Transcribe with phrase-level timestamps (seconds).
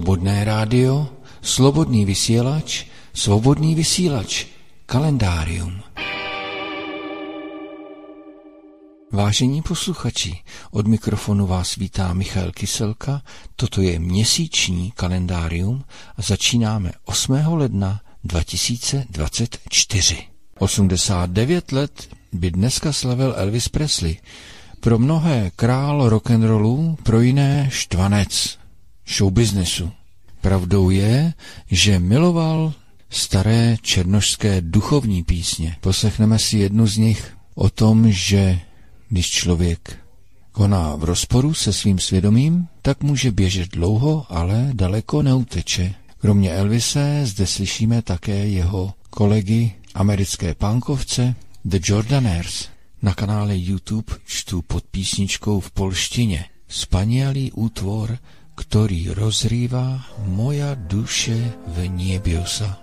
[0.00, 1.12] Svobodné rádio,
[1.44, 4.48] slobodný vysílač, svobodný vysílač,
[4.88, 5.76] kalendárium.
[9.12, 10.40] Vážení posluchači,
[10.72, 13.22] od mikrofonu vás vítá Michal Kyselka,
[13.56, 15.84] toto je měsíční kalendárium
[16.16, 17.32] a začínáme 8.
[17.52, 20.18] ledna 2024.
[20.58, 24.16] 89 let by dneska slavil Elvis Presley,
[24.80, 28.59] pro mnohé král rock'n'rollu, pro jiné štvanec
[29.06, 29.90] showbiznesu.
[30.40, 31.34] Pravdou je,
[31.70, 32.72] že miloval
[33.10, 35.76] staré černošské duchovní písně.
[35.80, 38.60] Poslechneme si jednu z nich o tom, že
[39.08, 39.96] když člověk
[40.52, 45.94] koná v rozporu se svým svědomím, tak může běžet dlouho, ale daleko neuteče.
[46.18, 51.34] Kromě Elvise zde slyšíme také jeho kolegy americké pánkovce
[51.64, 52.68] The Jordaners.
[53.02, 58.18] Na kanále YouTube čtu pod písničkou v polštině Spanialý útvor
[58.60, 61.36] ktorý rozrýva moja duše
[61.72, 62.76] v nebiosa.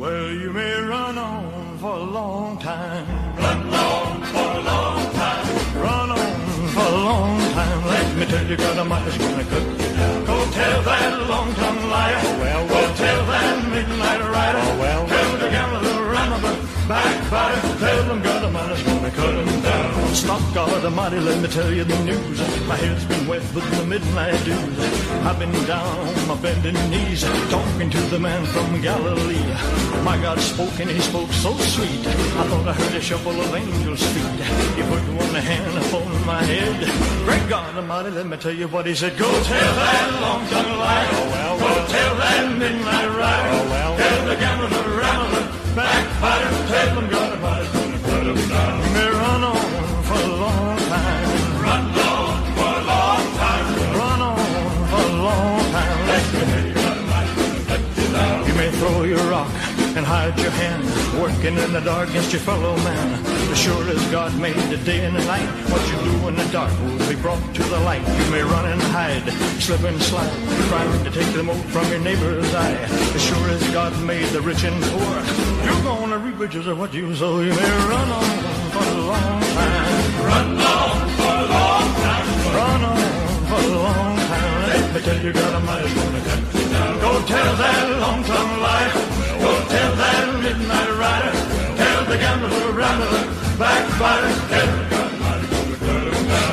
[0.00, 3.04] Well, you may run on for a long time.
[3.36, 5.46] Run on for a long time.
[5.76, 6.40] Run on
[6.72, 7.80] for a long time.
[7.84, 10.24] Let me tell you, God Almighty's gonna cut you down.
[10.24, 12.20] Go tell that long-tongued liar.
[12.40, 14.62] Well, well, Go tell that midnight rider.
[14.64, 16.56] Oh, well, tell the gambler, the rambler,
[16.88, 17.60] backbiter.
[17.84, 18.99] Tell them God Almighty's gonna cut him
[20.14, 22.38] Stop God Almighty, let me tell you the news.
[22.66, 24.78] My head's been wet with the midnight dews.
[25.24, 29.54] I've been down on my bending knees, talking to the man from Galilee.
[30.02, 32.06] My God spoke and he spoke so sweet.
[32.06, 34.40] I thought I heard a shuffle of angels' feet.
[34.76, 37.24] He put one hand upon my head.
[37.24, 39.16] Great God Almighty, let me tell you what he said.
[39.16, 41.08] Go tell that long-tongued liar.
[41.12, 41.86] Oh, well, well.
[41.86, 43.50] Go tell that midnight rider.
[43.56, 45.44] Oh, well, Tell the gambler, the rambler,
[45.76, 46.50] backbiter.
[46.68, 48.80] Tell them God Almighty's gonna put them down.
[48.94, 49.19] You
[59.10, 59.50] your rock
[59.98, 60.84] and hide your hand,
[61.20, 63.26] working in the dark against your fellow man.
[63.50, 66.46] As sure as God made the day and the night, what you do in the
[66.52, 68.06] dark will be brought to the light.
[68.06, 69.26] You may run and hide,
[69.58, 70.30] slip and slide,
[70.68, 72.78] trying to take the mote from your neighbor's eye.
[73.16, 75.14] As sure as God made the rich and poor,
[75.66, 77.40] you're gonna reap riches of what you sow.
[77.40, 78.30] You may run on
[78.74, 80.24] for a long time.
[80.30, 82.26] Run on for a long time.
[82.60, 83.02] Run on
[83.50, 84.68] for a long time.
[84.70, 86.19] Let me tell you, God gonna cut you down.
[87.20, 88.92] Go tell that long-tongued liar.
[89.44, 91.32] Go tell that midnight rider.
[91.76, 94.48] Tell the gambler, rambler, backbiter.
[94.48, 94.90] Tell.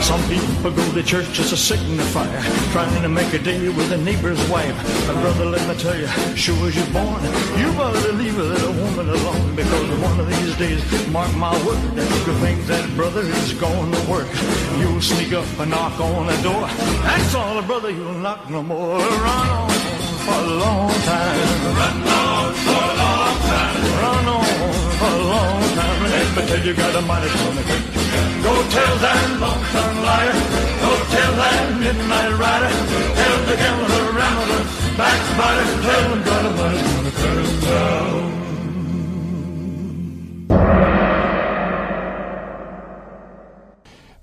[0.01, 2.41] Some people go to church as a signifier,
[2.71, 4.75] trying to make a day with a neighbor's wife.
[5.07, 7.21] But brother, let me tell you, sure as you're born,
[7.59, 11.81] you better leave a little woman alone because one of these days, mark my word,
[11.95, 14.27] you think that brother is going to work.
[14.79, 16.67] You'll sneak up and knock on the door.
[17.03, 18.99] That's all, brother, you'll knock no more.
[18.99, 19.76] Run on
[20.27, 21.39] for a long time.
[21.79, 23.79] Run on for a long time.
[24.03, 24.45] Run on
[24.99, 25.99] for a long time.
[26.13, 28.29] Let me tell you, Almighty's gonna cut you down.
[28.45, 30.37] Go tell that long-tongued liar.
[30.83, 32.71] Go tell that midnight rider.
[33.19, 34.61] Tell the gambler, rambler,
[34.99, 35.67] backbiter.
[35.85, 38.25] Tell them God Almighty's gonna cut him down.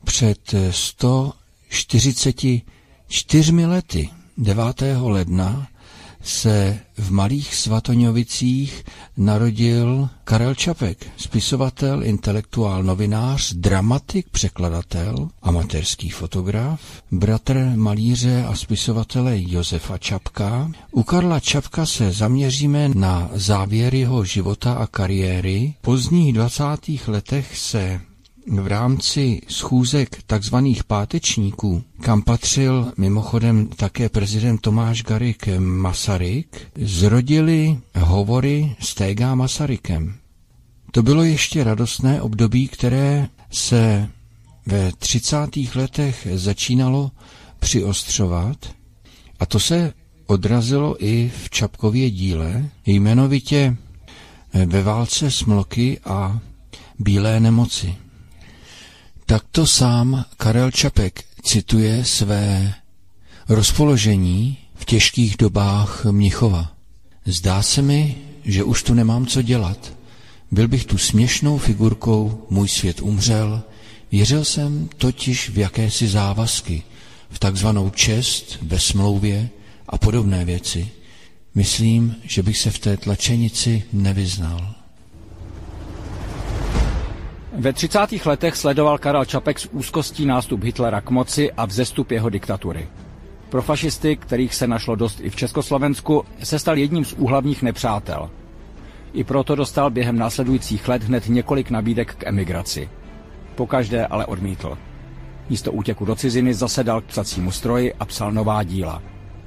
[0.04, 5.12] Před 144 lety, 9.
[5.12, 5.68] ledna,
[6.24, 8.84] se v Malých Svatoňovicích
[9.16, 16.80] narodil Karel Čapek, spisovatel, intelektuál, novinář, dramatik, překladatel, amatérský fotograf,
[17.10, 20.70] bratr malíře a spisovatele Josefa Čapka.
[20.90, 25.74] U Karla Čapka se zaměříme na závěr jeho života a kariéry.
[25.78, 26.64] V pozdních 20.
[27.06, 28.00] letech se
[28.46, 38.76] v rámci schůzek takzvaných pátečníků, kam patřil mimochodem také prezident Tomáš Garik Masaryk, zrodili hovory
[38.80, 39.34] s T.G.
[39.34, 40.14] Masarykem.
[40.90, 44.08] To bylo ještě radostné období, které se
[44.66, 45.36] ve 30.
[45.74, 47.10] letech začínalo
[47.58, 48.56] přiostřovat
[49.40, 49.92] a to se
[50.26, 53.76] odrazilo i v Čapkově díle, jmenovitě
[54.66, 56.38] ve válce smloky a
[56.98, 58.03] bílé nemoci.
[59.26, 62.74] Takto sám Karel Čapek cituje své
[63.48, 66.72] rozpoložení v těžkých dobách Mnichova.
[67.24, 69.92] Zdá se mi, že už tu nemám co dělat.
[70.50, 73.62] Byl bych tu směšnou figurkou, můj svět umřel,
[74.12, 76.82] věřil jsem totiž v jakési závazky,
[77.30, 79.48] v takzvanou čest ve smlouvě
[79.88, 80.88] a podobné věci.
[81.54, 84.73] Myslím, že bych se v té tlačenici nevyznal.
[87.58, 88.26] Ve 30.
[88.26, 92.88] letech sledoval Karel Čapek z úzkostí nástup Hitlera k moci a vzestup jeho diktatury.
[93.48, 98.30] Pro fašisty, kterých se našlo dost i v Československu, se stal jedním z úhlavních nepřátel.
[99.12, 102.88] I proto dostal během následujících let hned několik nabídek k emigraci.
[103.54, 104.78] Pokaždé ale odmítl.
[105.50, 109.02] Místo útěku do ciziny zasedal k psacímu stroji a psal nová díla.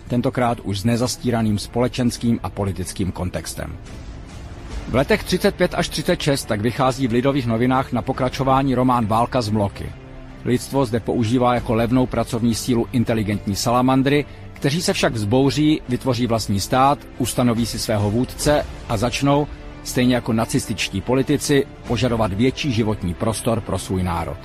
[0.07, 3.77] Tentokrát už s nezastíraným společenským a politickým kontextem.
[4.87, 9.49] V letech 35 až 36 tak vychází v Lidových novinách na pokračování román Válka z
[9.49, 9.91] Mloky.
[10.45, 16.59] Lidstvo zde používá jako levnou pracovní sílu inteligentní salamandry, kteří se však vzbouří, vytvoří vlastní
[16.59, 19.47] stát, ustanoví si svého vůdce a začnou,
[19.83, 24.37] stejně jako nacističtí politici, požadovat větší životní prostor pro svůj národ.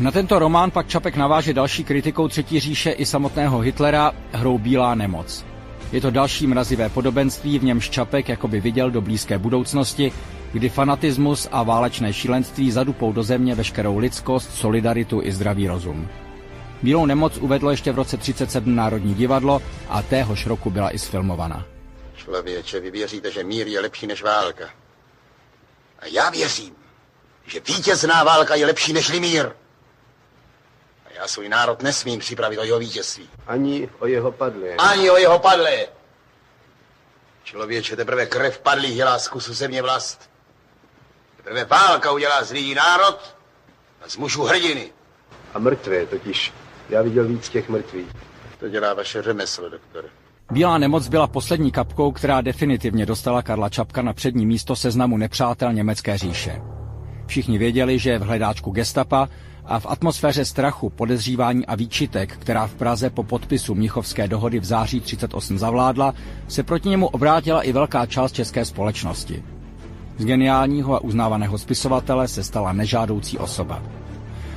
[0.00, 4.94] Na tento román pak Čapek naváže další kritikou Třetí říše i samotného Hitlera hrou Bílá
[4.94, 5.49] nemoc.
[5.92, 10.12] Je to další mrazivé podobenství, v němž Čapek jakoby viděl do blízké budoucnosti,
[10.52, 16.08] kdy fanatismus a válečné šílenství zadupou do země veškerou lidskost, solidaritu i zdravý rozum.
[16.82, 21.66] Bílou nemoc uvedlo ještě v roce 37 Národní divadlo a téhož roku byla i sfilmovaná.
[22.16, 24.64] Člověče, vy věříte, že mír je lepší než válka.
[25.98, 26.74] A já věřím,
[27.46, 29.48] že vítězná válka je lepší než mír.
[31.20, 33.28] A já svůj národ nesmím připravit o jeho vítězství.
[33.46, 34.74] Ani o jeho padlé.
[34.74, 35.86] Ani o jeho padlé.
[37.44, 40.30] Člověče, teprve krev padlých dělá z kusu země vlast.
[41.36, 43.36] Teprve válka udělá z lidí národ
[44.04, 44.92] a z mužů hrdiny.
[45.54, 46.52] A mrtvé totiž.
[46.88, 48.08] Já viděl víc těch mrtvých.
[48.60, 50.08] To dělá vaše řemeslo, doktore.
[50.50, 55.72] Bílá nemoc byla poslední kapkou, která definitivně dostala Karla Čapka na přední místo seznamu nepřátel
[55.72, 56.62] německé říše.
[57.26, 59.28] Všichni věděli, že je v hledáčku gestapa
[59.70, 64.64] a v atmosféře strachu, podezřívání a výčitek, která v Praze po podpisu Mnichovské dohody v
[64.64, 66.14] září 38 zavládla,
[66.48, 69.42] se proti němu obrátila i velká část české společnosti.
[70.18, 73.82] Z geniálního a uznávaného spisovatele se stala nežádoucí osoba.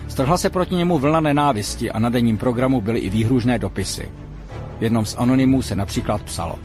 [0.07, 4.11] Strhla se proti němu vlna nenávisti a na denním programu byly i výhružné dopisy.
[4.79, 6.55] V jednom z anonymů se například psalo.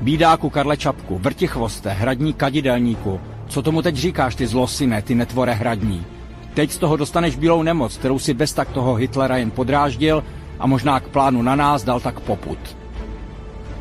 [0.00, 5.52] Bídáku Karle Čapku, vrti chvoste, hradní kadidelníku, co tomu teď říkáš, ty zlosine, ty netvore
[5.52, 6.15] hradní?
[6.56, 10.24] Teď z toho dostaneš bílou nemoc, kterou si bez tak toho Hitlera jen podráždil
[10.58, 12.76] a možná k plánu na nás dal tak poput.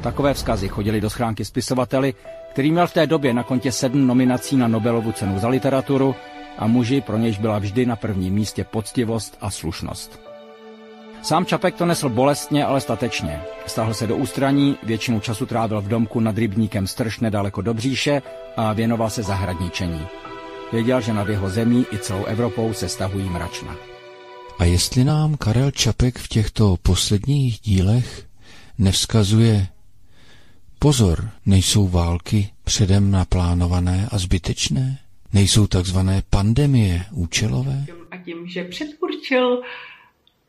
[0.01, 2.13] Takové vzkazy chodili do schránky spisovateli,
[2.51, 6.15] který měl v té době na kontě sedm nominací na Nobelovu cenu za literaturu
[6.57, 10.19] a muži, pro něž byla vždy na prvním místě poctivost a slušnost.
[11.21, 13.41] Sám Čapek to nesl bolestně, ale statečně.
[13.65, 18.21] Stáhl se do ústraní, většinu času trávil v domku nad rybníkem Strš nedaleko do Bříše
[18.57, 20.07] a věnoval se zahradničení.
[20.71, 23.75] Věděl, že nad jeho zemí i celou Evropou se stahují mračna.
[24.59, 28.25] A jestli nám Karel Čapek v těchto posledních dílech
[28.77, 29.67] nevzkazuje
[30.79, 34.99] pozor, nejsou války předem naplánované a zbytečné?
[35.33, 37.85] Nejsou takzvané pandemie účelové?
[38.11, 39.61] A tím, že předurčil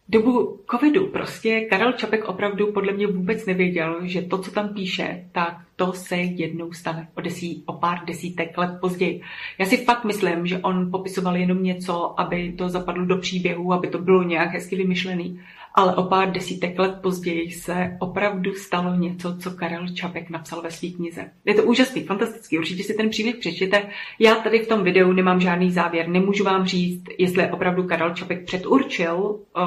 [0.08, 5.24] dobu covidu, prostě Karel Čapek opravdu podle mě vůbec nevěděl, že to, co tam píše,
[5.32, 9.22] tak to se jednou stane o, desí, o pár desítek let později.
[9.58, 13.88] Já si fakt myslím, že on popisoval jenom něco, aby to zapadlo do příběhu, aby
[13.88, 15.40] to bylo nějak hezky vymyšlený
[15.76, 20.70] ale o pár desítek let později se opravdu stalo něco, co Karel Čapek napsal ve
[20.70, 21.30] své knize.
[21.44, 23.82] Je to úžasný, fantastický, určitě si ten příběh přečtěte.
[24.18, 28.44] Já tady v tom videu nemám žádný závěr, nemůžu vám říct, jestli opravdu Karel Čapek
[28.44, 29.62] předurčil uh,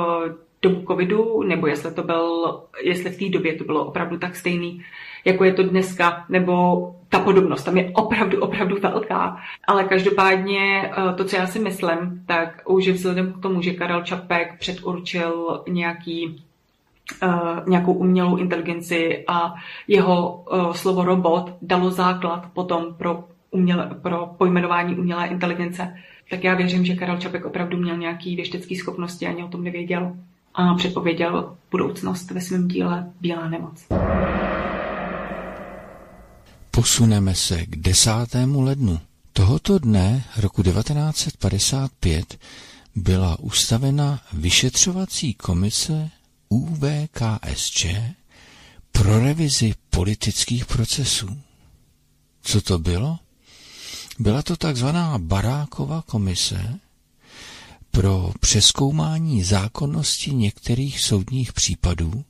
[0.62, 4.82] dobu covidu, nebo jestli to byl, jestli v té době to bylo opravdu tak stejný,
[5.26, 9.38] jako je to dneska, nebo ta podobnost tam je opravdu, opravdu velká.
[9.68, 14.04] Ale každopádně eh, to, co já si myslím, tak už vzhledem k tomu, že Karel
[14.04, 16.44] Čapek předurčil nějaký
[17.24, 19.54] Uh, nějakou umělou inteligenci a
[19.88, 25.98] jeho uh, slovo robot dalo základ potom pro, uměle, pro pojmenování umělé inteligence,
[26.30, 30.16] tak já věřím, že Karel Čapek opravdu měl nějaký věštecký schopnosti, ani o tom nevěděl
[30.56, 33.88] a předpověděl budoucnost ve svém díle Bílá nemoc.
[36.72, 38.12] Posuneme se k 10.
[38.56, 39.00] lednu.
[39.34, 42.40] Tohoto dne roku 1955
[42.96, 46.10] byla ustavena vyšetřovací komise
[46.50, 47.86] UVKSČ
[48.92, 51.38] pro revizi politických procesů.
[52.42, 53.20] Co to bylo?
[54.20, 56.80] Byla to takzvaná Barákova komise
[57.92, 62.24] pro přeskoumání zákonnosti některých soudních případů,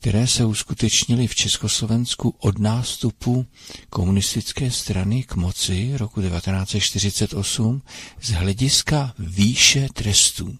[0.00, 3.46] které se uskutečnily v Československu od nástupu
[3.90, 7.82] komunistické strany k moci roku 1948
[8.22, 10.56] z hlediska výše trestů.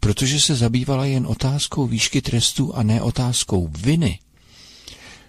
[0.00, 4.18] Protože se zabývala jen otázkou výšky trestů a ne otázkou viny,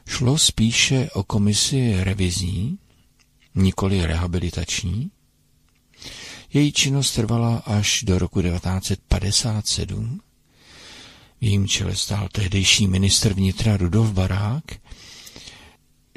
[0.08, 2.78] šlo spíše o komisi revizní,
[3.56, 5.12] nikoli rehabilitační.
[6.54, 10.22] Její činnost trvala až do roku 1957,
[11.42, 14.64] v jejím čele stál tehdejší ministr vnitra Rudolf Barák.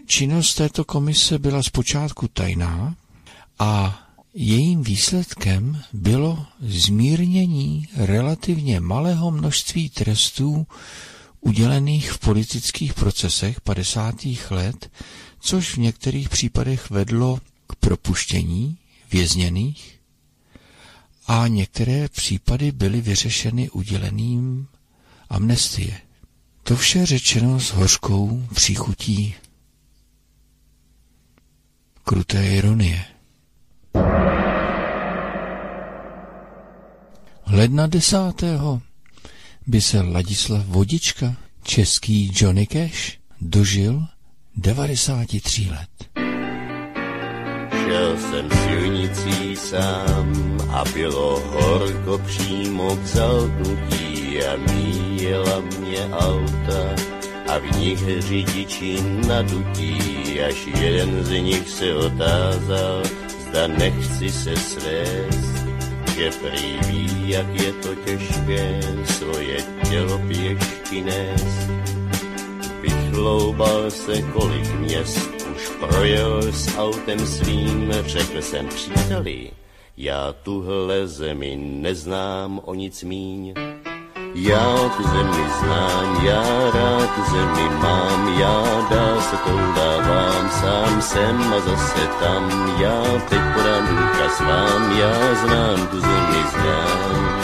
[0.07, 2.97] Činnost této komise byla zpočátku tajná
[3.59, 4.00] a
[4.35, 10.66] jejím výsledkem bylo zmírnění relativně malého množství trestů
[11.40, 14.14] udělených v politických procesech 50.
[14.50, 14.90] let,
[15.40, 18.76] což v některých případech vedlo k propuštění
[19.12, 19.99] vězněných
[21.26, 24.66] a některé případy byly vyřešeny uděleným
[25.35, 26.00] amnestie.
[26.62, 29.35] To vše řečeno s hořkou příchutí
[32.05, 33.05] kruté ironie.
[37.47, 38.83] Ledna desátého
[39.67, 44.07] by se Ladislav Vodička, český Johnny Cash, dožil
[44.57, 45.91] 93 let.
[47.71, 54.04] Šel jsem silnicí sám a bylo horko přímo k zaltnutí
[54.43, 56.83] a míjela mě auta
[57.49, 63.03] a v nich řidiči nadutí, až jeden z nich se otázal,
[63.49, 65.55] zda nechci se svést
[66.14, 69.57] že prý ví, jak je to těžké svoje
[69.91, 71.69] tělo pěšky nést.
[72.83, 79.50] Vychloubal se kolik měst, už projel s autem svým, řekl jsem příteli,
[79.97, 83.55] já tuhle zemi neznám o nic míň.
[84.35, 86.43] Já tu zemi znám, já
[86.75, 89.37] rád tu zemi mám, já dál se
[89.76, 96.45] dávám, sám jsem a zase tam, já teď podám důkaz vám, já znám tu zemi
[96.53, 97.44] znám.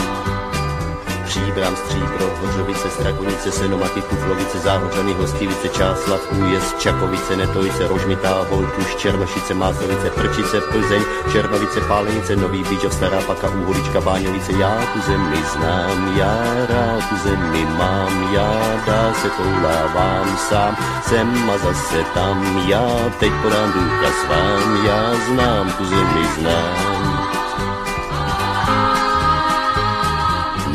[1.31, 9.53] Příbram, Stříbro, Hořovice, Strakonice, Senomaty, Tuflovice, Záhořany, Hostivice, Čáslav, Újezd, Čakovice, Netovice, Rožmitá, Voltuš, Černošice,
[9.53, 16.17] Másovice, Prčice, Plzeň, Černovice, Pálenice, Nový Bížov, Stará Paka, Úholička, Báňovice, já tu zemi znám,
[16.17, 16.35] já
[16.69, 23.31] rád tu zemi mám, já dál se toulávám sám, jsem a zase tam, já teď
[23.41, 27.20] podám důkaz vám, já znám tu zemi znám.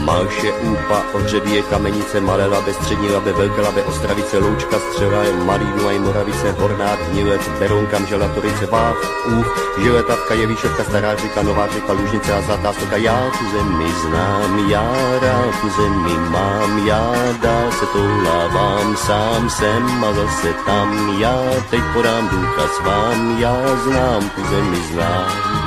[0.06, 5.98] Malše, Úpa, Ohřebíje, Kamenice, Malé Labe, Střední Labe, Velké Labe, Ostravice, Loučka, Střela, Malý Dunaj,
[5.98, 8.96] Moravice, Hornát, Hnilec, Berounka, Želatorice, Váh,
[9.26, 12.96] Úch, Žiletavka, Jevíšovka, Stará řeka, Nová řeka, Lužnice a Zlatá stoka.
[12.96, 20.04] Já tu zemi znám, já rád tu zemi mám, já dál se toulávám, sám jsem
[20.04, 25.65] a zase tam, já teď podám důkaz vám, já znám tu zemi znám.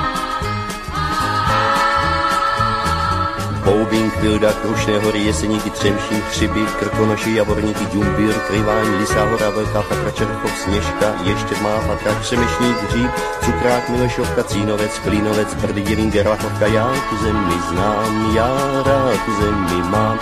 [3.70, 10.12] Boubín, Kvilda, Krušné hory, Jeseníky, Třemší, Hřiby, Krkonoši, Javorníky, Džumbír, Kryvání, Lisá hora, Velká Fatra,
[10.12, 13.12] Čerchov, Sněžka, ještě má Fatra, Třemešník, Hříb,
[13.46, 18.50] Cukrák, Milešovka, Cínovec, Klínovec, Brdy, Dělín, Gerlachovka, já tu zemi znám, já
[18.86, 20.20] rád tu zemi mám.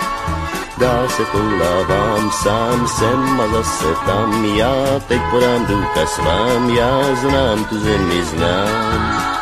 [0.78, 7.64] Dál se toulávám, sám jsem a zase tam, já teď podám důkaz vám, já znám
[7.64, 9.37] tu zemi znám.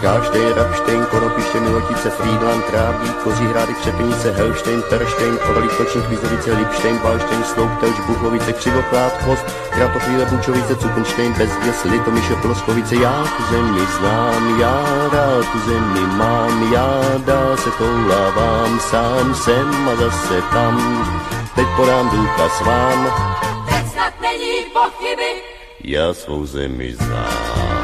[0.00, 7.44] Káštejn, Rapštejn, Konopiště, Milotice, Friedland, Trávník, Kozíhrády, Křepenice, Helštejn, Perštejn, Orlík, Kočník, Vizovice, Lipštejn, Balštejn,
[7.44, 14.60] Sloup, Telč, Buchlovice, Křivoklát, Chost, Kratochvíle, Bučovice, Cukenštejn, Bezděs, Litomyše, Ploskovice, já tu zemi znám,
[14.60, 20.74] já rád tu zemi mám, já dál se toulávám, sám jsem a zase tam,
[21.54, 23.12] teď podám důkaz vám.
[23.68, 25.42] Teď snad není pochyby,
[25.84, 27.79] já svou zemi znám.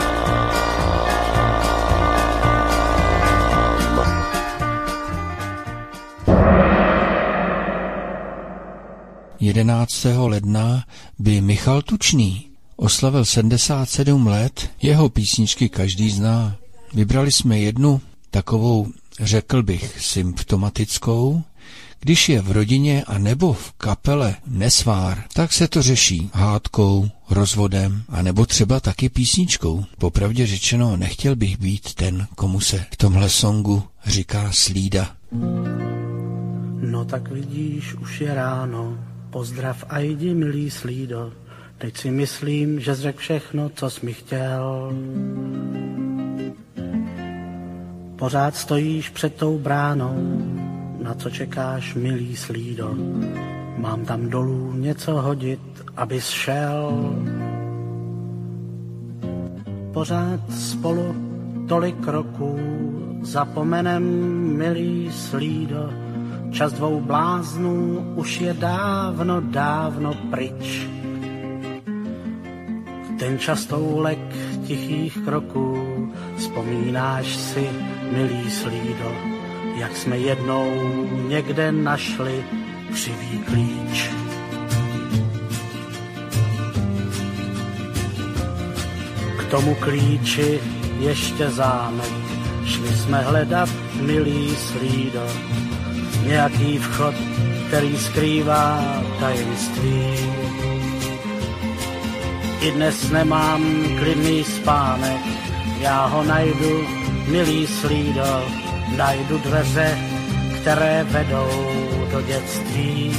[9.41, 10.07] 11.
[10.17, 10.85] ledna
[11.19, 16.57] by Michal Tučný oslavil 77 let, jeho písničky každý zná.
[16.95, 18.01] Vybrali jsme jednu
[18.31, 18.89] takovou,
[19.21, 21.43] řekl bych, symptomatickou,
[22.01, 28.03] když je v rodině a nebo v kapele nesvár, tak se to řeší hádkou, rozvodem
[28.09, 29.85] a nebo třeba taky písničkou.
[29.99, 35.11] Popravdě řečeno, nechtěl bych být ten, komu se v tomhle songu říká slída.
[36.81, 38.99] No tak vidíš, už je ráno,
[39.37, 41.33] Pozdrav a jdi, milý slído,
[41.79, 44.93] teď si myslím, že zřek všechno, co jsi mi chtěl.
[48.17, 50.43] Pořád stojíš před tou bránou,
[51.03, 52.95] na co čekáš, milý slído.
[53.77, 55.61] Mám tam dolů něco hodit,
[55.97, 57.15] abys šel.
[59.93, 61.15] Pořád spolu
[61.69, 62.59] tolik roků,
[63.23, 64.05] zapomenem,
[64.57, 66.06] milý slído,
[66.57, 70.89] Čas dvou bláznů už je dávno, dávno pryč.
[73.19, 74.19] Ten čas toulek
[74.67, 75.77] tichých kroků,
[76.37, 77.69] vzpomínáš si,
[78.13, 79.13] milý slído,
[79.77, 80.73] jak jsme jednou
[81.29, 82.45] někde našli
[82.93, 84.11] křivý klíč.
[89.39, 90.61] K tomu klíči
[90.99, 92.13] ještě zámek,
[92.65, 93.69] šli jsme hledat
[94.01, 95.27] milý slído,
[96.27, 97.15] nějaký vchod,
[97.69, 98.83] který skrývá
[99.21, 100.03] tajemství.
[102.61, 103.63] I dnes nemám
[103.99, 105.21] klidný spánek,
[105.81, 106.87] já ho najdu,
[107.29, 108.43] milý slído,
[108.97, 109.99] najdu dveře,
[110.61, 111.73] které vedou
[112.13, 113.17] do dětství.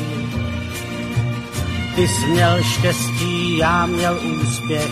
[1.95, 4.91] Ty jsi měl štěstí, já měl úspěch,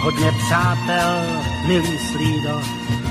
[0.00, 2.60] hodně přátel, milý slído,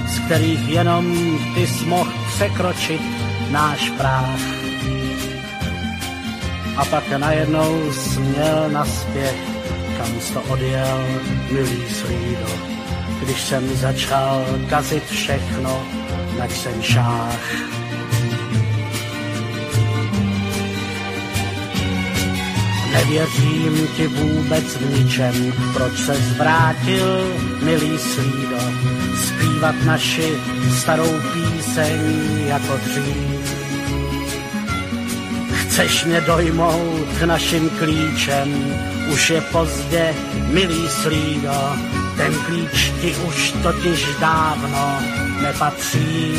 [0.08, 1.16] z kterých jenom
[1.56, 3.23] ty jsi mohl překročit
[3.54, 4.42] náš práh.
[6.78, 9.38] A pak najednou směl naspěch,
[9.98, 11.06] kam to odjel,
[11.52, 12.50] milý slído.
[13.22, 15.84] Když jsem začal kazit všechno,
[16.40, 17.54] nač jsem šách.
[22.94, 28.62] Nevěřím ti vůbec v ničem, proč se zvrátil, milý slído,
[29.26, 30.38] zpívat naši
[30.80, 32.00] starou píseň
[32.48, 33.33] jako dřív.
[35.74, 38.74] Chceš mě dojmout naším klíčem,
[39.14, 40.16] už je pozdě,
[40.48, 41.54] milý slído,
[42.18, 45.00] ten klíč ti už totiž dávno
[45.42, 46.34] nepatří.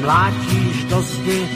[0.00, 1.48] Mlátíš do zdi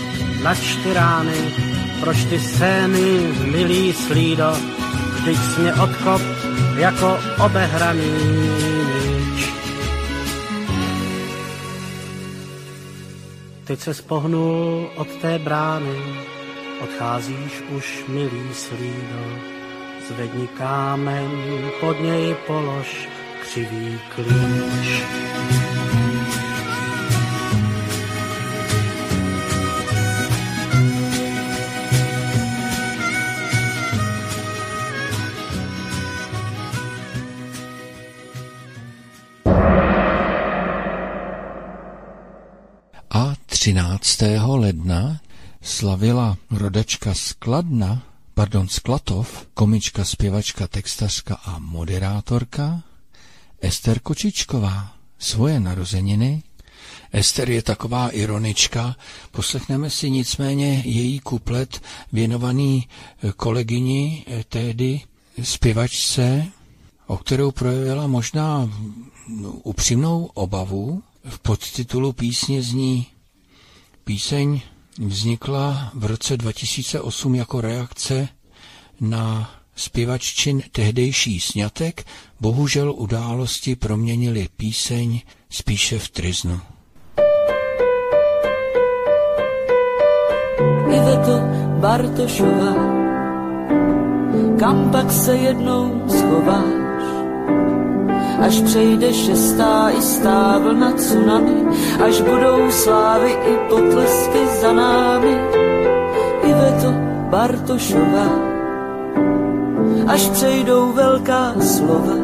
[0.43, 1.55] na čtyrány,
[2.01, 4.57] proč ty scény, milý slído,
[5.15, 6.23] vždyť jsi mě odkop
[6.77, 8.82] jako obehraný
[13.73, 15.97] Teď se spohnul od té brány,
[16.83, 19.25] odcházíš už, milý slído,
[20.09, 21.31] zvedni kámen,
[21.81, 23.09] pod něj polož
[23.43, 25.03] křivý klíč.
[43.73, 44.23] 13.
[44.57, 45.21] ledna
[45.63, 48.03] slavila rodačka Skladna,
[48.35, 52.83] pardon, Sklatov, komička, zpěvačka, textařka a moderátorka
[53.61, 56.43] Ester Kočičková svoje narozeniny.
[57.13, 58.97] Ester je taková ironička,
[59.31, 61.81] poslechneme si nicméně její kuplet
[62.13, 62.89] věnovaný
[63.37, 65.01] kolegyni, tehdy
[65.43, 66.47] zpěvačce,
[67.07, 68.71] o kterou projevila možná
[69.63, 71.03] upřímnou obavu.
[71.29, 73.07] V podtitulu písně zní
[74.05, 74.61] Píseň
[74.99, 78.29] vznikla v roce 2008 jako reakce
[79.01, 82.07] na zpěvaččin tehdejší snětek,
[82.41, 86.61] bohužel události proměnili píseň spíše v triznu.
[90.95, 91.41] Iveto
[91.81, 92.75] Bartošová,
[94.59, 96.82] kam pak se jednou schováš?
[98.43, 100.01] Až přejde šestá i
[100.59, 101.65] vlna tsunami,
[102.07, 105.41] až budou slávy i potlesky za námi.
[106.43, 106.93] Iveto
[107.31, 108.29] Bartošová,
[110.07, 112.15] až přejdou velká slova,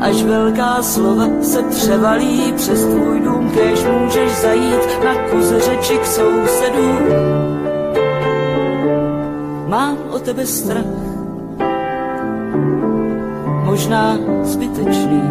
[0.00, 6.06] až velká slova se převalí přes tvůj dům, kež můžeš zajít na kus řeči k
[6.06, 6.98] sousedům.
[9.68, 11.17] Mám o tebe strach,
[13.68, 15.22] možná zbytečný.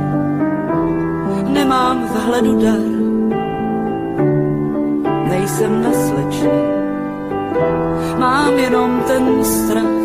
[1.50, 2.86] Nemám vhledu dar,
[5.30, 6.62] nejsem naslečný.
[8.20, 9.98] Mám jenom ten strach,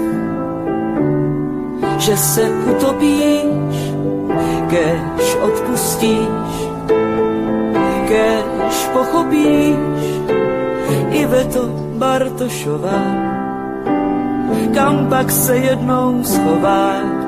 [1.99, 3.77] že se utopíš,
[4.71, 6.55] kež odpustíš,
[8.09, 9.77] kež pochopíš,
[11.11, 11.69] i to
[12.01, 13.03] Bartošová,
[14.75, 17.23] kam pak se jednou schováš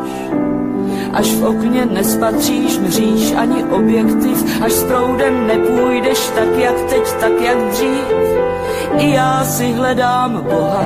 [1.14, 7.32] až v okně nespatříš, mříš ani objektiv, až s proudem nepůjdeš tak jak teď, tak
[7.40, 8.04] jak dřív.
[8.98, 10.84] I já si hledám Boha,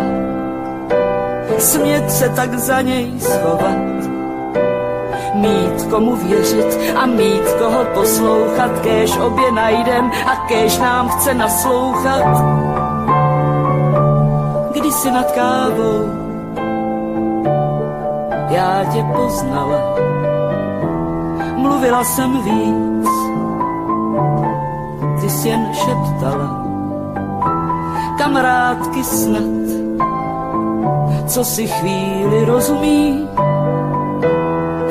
[1.58, 3.78] smět se tak za něj schovat.
[5.34, 12.24] Mít komu věřit a mít koho poslouchat, kéž obě najdem a kéž nám chce naslouchat.
[14.72, 16.28] Když si nad kávou
[18.50, 19.78] já tě poznala
[21.58, 23.08] mluvila jsem víc,
[25.20, 26.64] ty jsi jen šeptala,
[28.18, 29.68] kamarádky snad,
[31.26, 33.28] co si chvíli rozumí,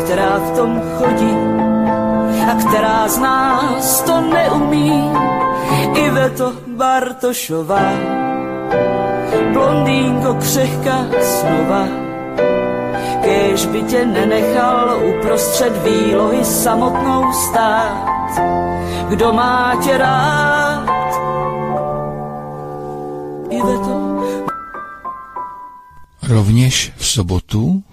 [0.04, 1.36] která v tom chodí
[2.52, 5.12] a která z nás to neumí.
[5.94, 7.92] Iveto Bartošová,
[9.54, 12.07] blondýnko křehká snova,
[13.28, 18.40] kéž by tě nenechal uprostřed výlohy samotnou stát.
[19.10, 20.88] Kdo má tě rád?
[23.50, 24.18] Iveto.
[26.24, 27.84] Rovněž v sobotu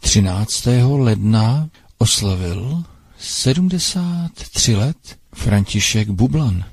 [0.00, 0.68] 13.
[0.96, 2.82] ledna oslavil
[3.18, 4.96] 73 let
[5.34, 6.64] František Bublan.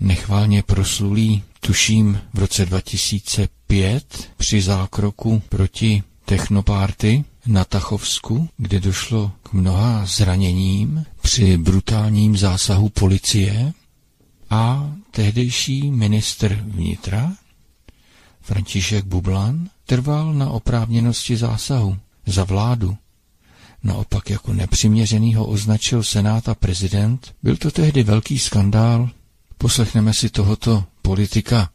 [0.00, 4.04] Nechválně proslulý, tuším, v roce 2005
[4.36, 13.72] při zákroku proti technopárty na Tachovsku, kde došlo k mnoha zraněním při brutálním zásahu policie
[14.50, 17.32] a tehdejší ministr vnitra
[18.42, 22.96] František Bublan trval na oprávněnosti zásahu za vládu.
[23.82, 27.34] Naopak jako nepřiměřený ho označil senát a prezident.
[27.42, 29.10] Byl to tehdy velký skandál.
[29.58, 31.70] Poslechneme si tohoto politika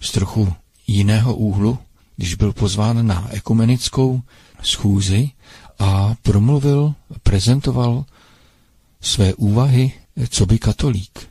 [0.00, 0.52] z trochu
[0.86, 1.78] jiného úhlu,
[2.16, 4.22] když byl pozván na ekumenickou
[4.62, 5.30] schůzi
[5.78, 8.04] a promluvil, prezentoval
[9.00, 9.92] své úvahy,
[10.28, 11.28] co by katolík.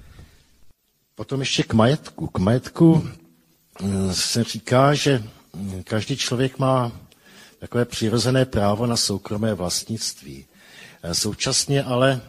[1.16, 2.28] Potom ještě k majetku.
[2.28, 3.10] K majetku
[4.12, 5.24] se říká, že
[5.84, 6.92] každý člověk má
[7.60, 10.46] takové přirozené právo na soukromé vlastnictví.
[11.14, 12.22] Současně ale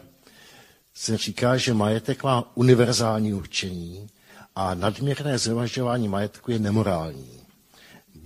[0.95, 4.09] se říká, že majetek má univerzální určení
[4.55, 7.36] a nadměrné zhromažďování majetku je nemorální.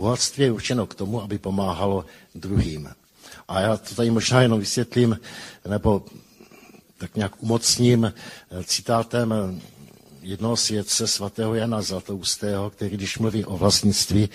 [0.01, 2.89] Bohatství je určeno k tomu, aby pomáhalo druhým.
[3.49, 5.21] A já to tady možná jenom vysvětlím,
[5.69, 6.05] nebo
[6.99, 9.35] tak nějak umocním eh, citátem
[10.23, 14.29] jednoho svědce svatého Jana Zlatoustého, který když mluví o vlastnictví,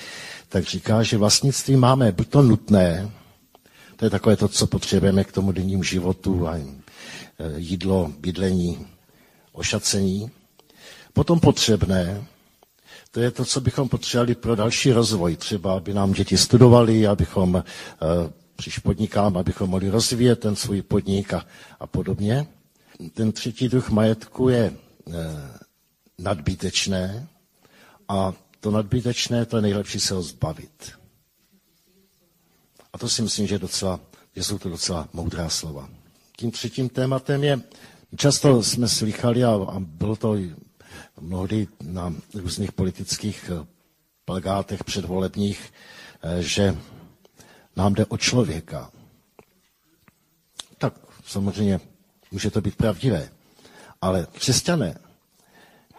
[0.50, 3.12] tak říká, že vlastnictví máme buď to nutné,
[3.96, 6.70] to je takové to, co potřebujeme k tomu dennímu životu a eh,
[7.58, 8.88] jídlo, bydlení,
[9.52, 10.32] ošacení.
[11.14, 12.26] Potom potřebné,
[13.12, 15.36] to je to, co bychom potřebovali pro další rozvoj.
[15.36, 17.64] Třeba, aby nám děti studovali, abychom
[18.58, 21.46] když podnikám, abychom mohli rozvíjet ten svůj podnik a,
[21.80, 22.48] a podobně.
[23.14, 24.74] Ten třetí druh majetku je e,
[26.20, 27.28] nadbytečné
[28.08, 30.92] a to nadbytečné, to je nejlepší se ho zbavit.
[32.94, 34.00] A to si myslím, že, docela,
[34.36, 35.90] že jsou to docela moudrá slova.
[36.38, 37.62] Tím třetím tématem je,
[38.18, 40.36] často jsme slychali, a, a bylo to
[41.22, 43.66] mnohdy na různých politických eh,
[44.26, 45.74] plagátech předvolebních,
[46.24, 46.78] eh, že
[47.76, 48.92] nám jde o člověka.
[50.78, 50.94] Tak
[51.26, 51.80] samozřejmě
[52.32, 53.30] může to být pravdivé,
[54.02, 54.98] ale křesťané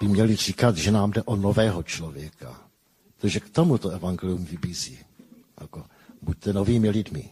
[0.01, 2.61] by měli říkat, že nám jde o nového člověka.
[3.19, 4.99] Takže k tomu to evangelium vybízí.
[5.61, 5.85] Jako,
[6.23, 7.31] buďte novými lidmi.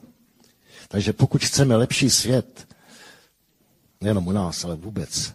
[0.88, 2.68] Takže pokud chceme lepší svět,
[4.00, 5.32] nejenom u nás, ale vůbec,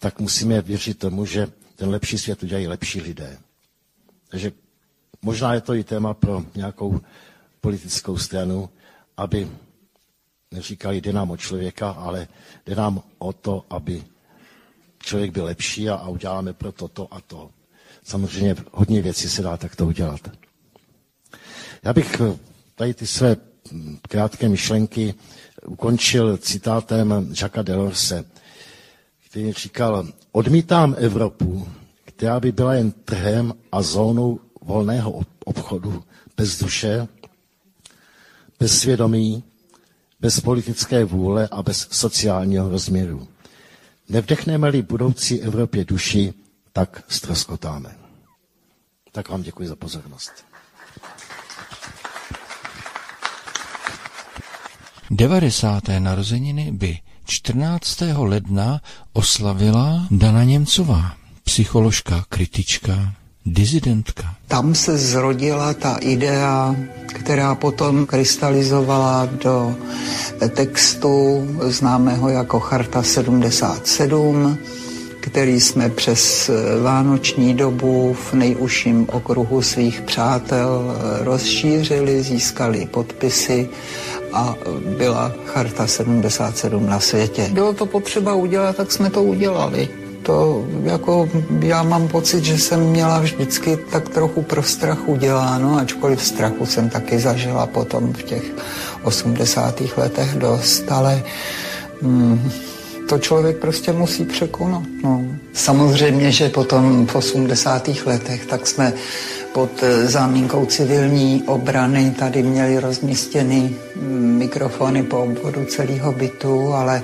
[0.00, 3.38] tak musíme věřit tomu, že ten lepší svět udělají lepší lidé.
[4.28, 4.52] Takže
[5.22, 7.00] možná je to i téma pro nějakou
[7.60, 8.70] politickou stranu,
[9.16, 9.48] aby
[10.50, 12.28] neříkali, jde nám o člověka, ale
[12.66, 14.04] jde nám o to, aby
[15.02, 17.50] člověk byl lepší a, a uděláme pro to, to a to.
[18.04, 20.20] Samozřejmě hodně věcí se dá takto udělat.
[21.82, 22.38] Já bych eh,
[22.74, 23.36] tady ty své
[23.72, 25.14] hm, krátké myšlenky
[25.66, 28.24] ukončil citátem Jacques Delorse,
[29.30, 31.68] který říkal, odmítám Evropu,
[32.04, 36.04] která by byla jen trhem a zónou volného obchodu,
[36.36, 37.08] bez duše,
[38.60, 39.44] bez svědomí,
[40.20, 43.28] bez politické vůle a bez sociálního rozměru.
[44.08, 46.34] Nevdechneme-li budoucí Evropě duši,
[46.72, 47.96] tak ztroskotáme.
[49.12, 50.32] Tak vám děkuji za pozornost.
[55.10, 55.82] 90.
[55.98, 58.02] narozeniny by 14.
[58.16, 58.80] ledna
[59.12, 61.12] oslavila Dana Němcová,
[61.44, 63.12] psycholožka, kritička,
[63.46, 64.34] dizidentka.
[64.48, 69.74] Tam se zrodila ta idea, která potom krystalizovala do
[70.54, 74.58] textu známého jako Charta 77,
[75.20, 76.50] který jsme přes
[76.82, 83.68] vánoční dobu v nejužším okruhu svých přátel rozšířili, získali podpisy
[84.32, 84.54] a
[84.98, 87.48] byla Charta 77 na světě.
[87.52, 89.88] Bylo to potřeba udělat, tak jsme to udělali
[90.22, 91.28] to jako
[91.60, 96.90] já mám pocit, že jsem měla vždycky tak trochu pro strach uděláno, ačkoliv strachu jsem
[96.90, 98.44] taky zažila potom v těch
[99.02, 99.82] 80.
[99.96, 101.22] letech dost, ale
[102.02, 102.50] hmm,
[103.08, 104.82] to člověk prostě musí překonat.
[105.04, 105.24] No.
[105.52, 107.90] Samozřejmě, že potom v 80.
[108.06, 108.92] letech tak jsme
[109.52, 117.02] pod eh, zámínkou civilní obrany tady měli rozmístěny hm, mikrofony po obvodu celého bytu, ale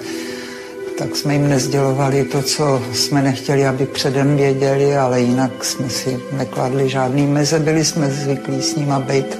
[0.98, 6.18] tak jsme jim nezdělovali to, co jsme nechtěli, aby předem věděli, ale jinak jsme si
[6.32, 7.58] nekladli žádný meze.
[7.58, 9.38] Byli jsme zvyklí s nima být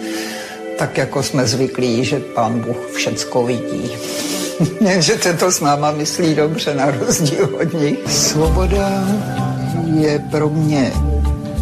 [0.79, 3.91] tak, jako jsme zvyklí, že pán Bůh všecko vidí.
[4.99, 7.99] že se to s náma myslí dobře na rozdíl od nich.
[8.09, 9.05] Svoboda
[9.95, 10.93] je pro mě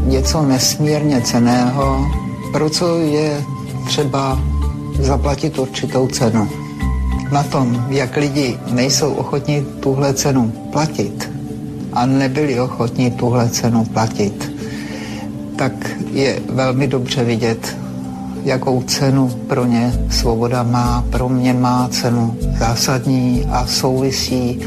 [0.05, 2.07] něco nesmírně ceného,
[2.53, 3.43] pro co je
[3.87, 4.41] třeba
[5.01, 6.49] zaplatit určitou cenu.
[7.33, 11.31] Na tom, jak lidi nejsou ochotní tuhle cenu platit
[11.93, 14.53] a nebyli ochotní tuhle cenu platit,
[15.57, 15.73] tak
[16.13, 17.77] je velmi dobře vidět,
[18.45, 21.05] jakou cenu pro ně svoboda má.
[21.11, 24.61] Pro mě má cenu zásadní a souvisí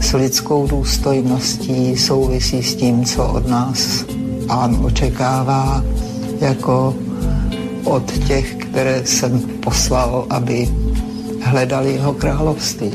[0.00, 4.04] s lidskou důstojností, souvisí s tím, co od nás
[4.46, 5.84] pán očekává
[6.40, 6.94] jako
[7.84, 10.68] od těch, které jsem poslal, aby
[11.42, 12.90] hledali jeho království.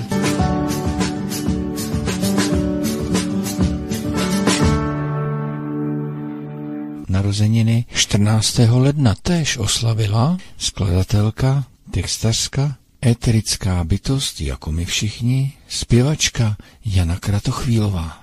[7.09, 8.59] Narozeniny 14.
[8.69, 18.17] ledna též oslavila skladatelka, textařka, eterická bytost, jako my všichni, zpěvačka Jana Kratochvílová.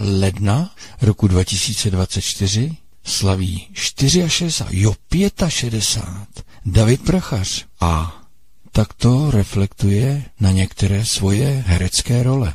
[0.00, 0.70] Ledna
[1.02, 4.20] roku 2024 slaví 64,
[4.70, 4.94] jo
[5.48, 8.22] 65 David Prachař a
[8.72, 12.52] tak to reflektuje na některé svoje herecké role.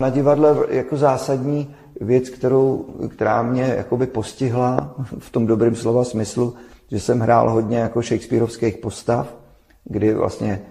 [0.00, 6.54] Na divadle jako zásadní věc, kterou, která mě jakoby postihla v tom dobrém slova smyslu,
[6.90, 9.34] že jsem hrál hodně jako Shakespeareovských postav,
[9.84, 10.62] kdy vlastně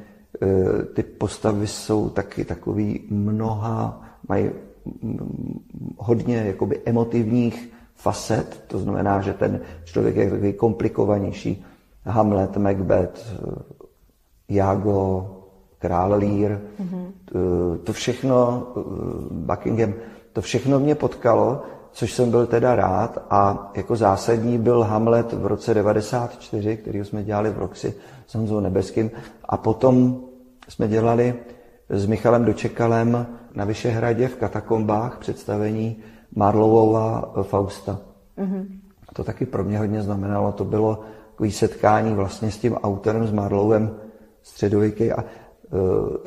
[0.41, 4.49] e, ty postavy jsou taky takový mnoha, mají
[5.97, 11.65] hodně jakoby emotivních facet, to znamená, že ten člověk je takový komplikovanější.
[12.05, 13.41] Hamlet, Macbeth,
[14.49, 15.35] Jago,
[15.79, 17.11] Král Lear, mm-hmm.
[17.83, 18.67] to všechno,
[19.31, 19.93] Buckingham,
[20.33, 25.45] to všechno mě potkalo, což jsem byl teda rád a jako zásadní byl Hamlet v
[25.45, 27.93] roce 94, který jsme dělali v Roxy
[28.27, 29.11] s Honzou Nebeským
[29.45, 30.21] a potom
[30.69, 31.35] jsme dělali
[31.89, 35.97] s Michalem Dočekalem na Vyšehradě v katakombách představení
[36.35, 37.99] Marlowova Fausta.
[38.37, 38.65] Mm-hmm.
[39.13, 40.51] To taky pro mě hodně znamenalo.
[40.51, 41.03] To bylo
[41.39, 43.95] takové setkání vlastně s tím autorem, s Marlowem
[44.41, 45.23] středověký a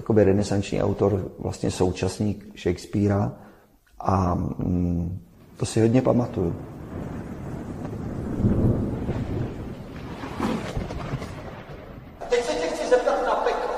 [0.08, 3.32] uh, renesanční autor, vlastně současník Shakespearea.
[4.00, 5.20] A um,
[5.56, 6.56] to si hodně pamatuju.
[12.28, 13.74] Teď se tě chci zeptat na peklo.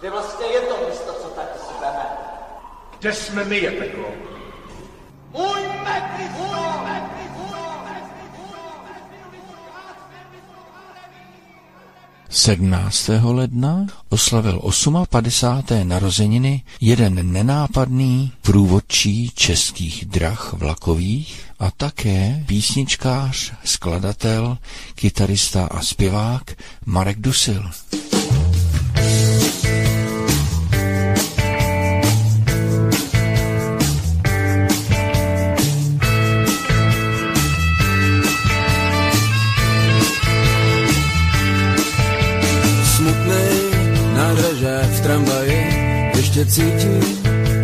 [0.00, 2.06] Kde vlastně je to místo, co taky si veme?
[3.02, 4.04] Kde jsme my je peklo?
[5.32, 6.42] Můj Mephisto!
[6.42, 7.56] Můj Mephisto!
[12.28, 13.10] 17.
[13.22, 14.60] ledna oslavil
[15.10, 15.88] 58.
[15.88, 24.58] narozeniny jeden nenápadný průvodčí českých drah vlakových a také písničkář, skladatel,
[24.94, 26.54] kytarista a zpěvák
[26.86, 27.70] Marek Dusil.
[46.42, 47.18] Ještě cítí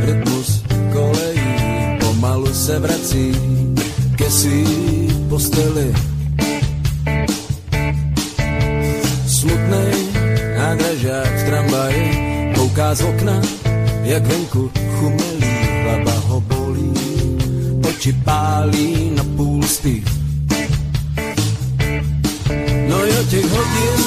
[0.04, 0.62] rytmus
[0.92, 3.32] kolejí, pomalu se vrací
[4.16, 4.64] ke svý
[5.28, 5.94] posteli.
[9.26, 9.94] Smutnej
[10.58, 12.04] nádražák v tramvaji
[12.54, 13.40] kouká z okna,
[14.02, 16.94] jak venku chumelí, hlava ho bolí,
[17.88, 19.58] oči pálí na půl.
[22.88, 24.00] No jo, těch hodin,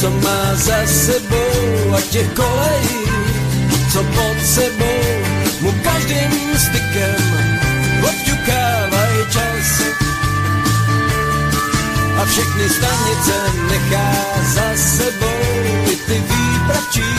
[0.00, 3.05] co má za sebou a těch kolejí,
[3.92, 5.00] co pod sebou
[5.60, 7.22] mu každým stykem
[8.02, 9.68] odťukávaj čas.
[12.16, 13.36] A všechny stanice
[13.70, 14.10] nechá
[14.54, 15.42] za sebou
[15.92, 17.10] i ty výpravčí,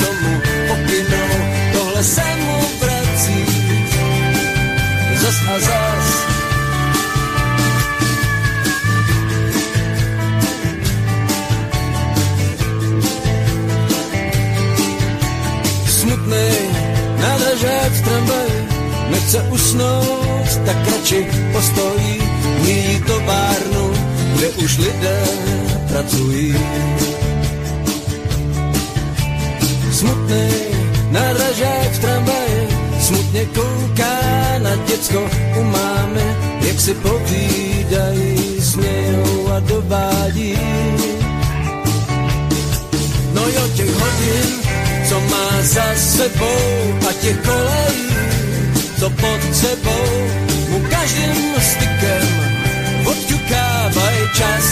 [0.00, 0.32] co mu
[0.68, 1.32] pokynou,
[1.72, 3.44] tohle se mu vrací
[5.20, 6.45] zas a zas.
[17.56, 18.68] Ležet v tramvaji,
[19.10, 22.22] nechce usnout, tak radši postojí,
[22.62, 23.92] míjí továrnu,
[24.36, 25.22] kde už lidé
[25.88, 26.56] pracují.
[29.92, 30.48] Smutný
[31.10, 32.68] nádražák v tramvaji,
[33.00, 34.18] smutně kouká
[34.58, 40.58] na děcko u mámy, jak si povídají, smějou a dovádí.
[43.34, 44.65] No jo, těch hodin
[45.62, 48.08] za sebou a těch kolejí,
[49.00, 50.06] co pod sebou
[50.68, 52.26] mu každým stykem
[53.04, 54.66] odťukávaj čas.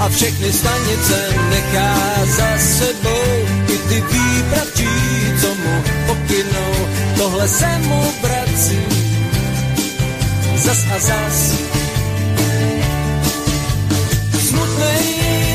[0.00, 1.18] A všechny stanice
[1.50, 1.94] nechá
[2.26, 3.28] za sebou
[3.68, 4.94] i ty výpravčí,
[5.40, 5.74] co mu
[6.06, 6.72] pokynou,
[7.16, 9.08] tohle se mu vrací
[10.68, 11.38] zas a zas.
[14.48, 15.04] Smutnej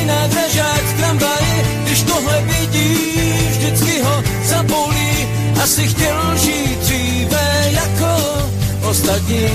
[0.05, 5.28] nádražák v tramvaji, tohle vidí, vždycky ho zabolí.
[5.64, 8.12] Asi chtěl žít dříve jako
[8.89, 9.47] ostatní.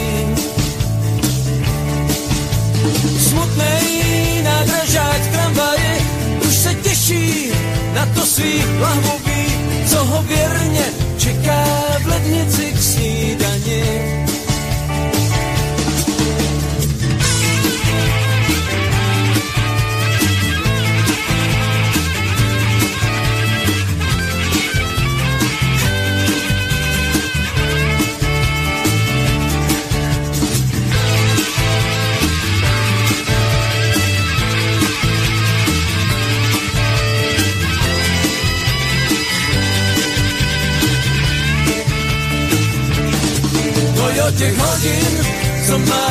[3.28, 6.02] Smutnej nádražák v tramvaji
[6.48, 7.52] už se těší
[7.94, 9.37] na to svý lahvový,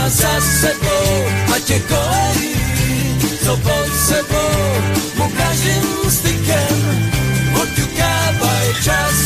[0.10, 2.55] za sebou a těch kolejí,
[3.43, 4.58] co pod sebou
[5.16, 6.78] mu každým stykem
[7.62, 9.18] odťukávaj čas.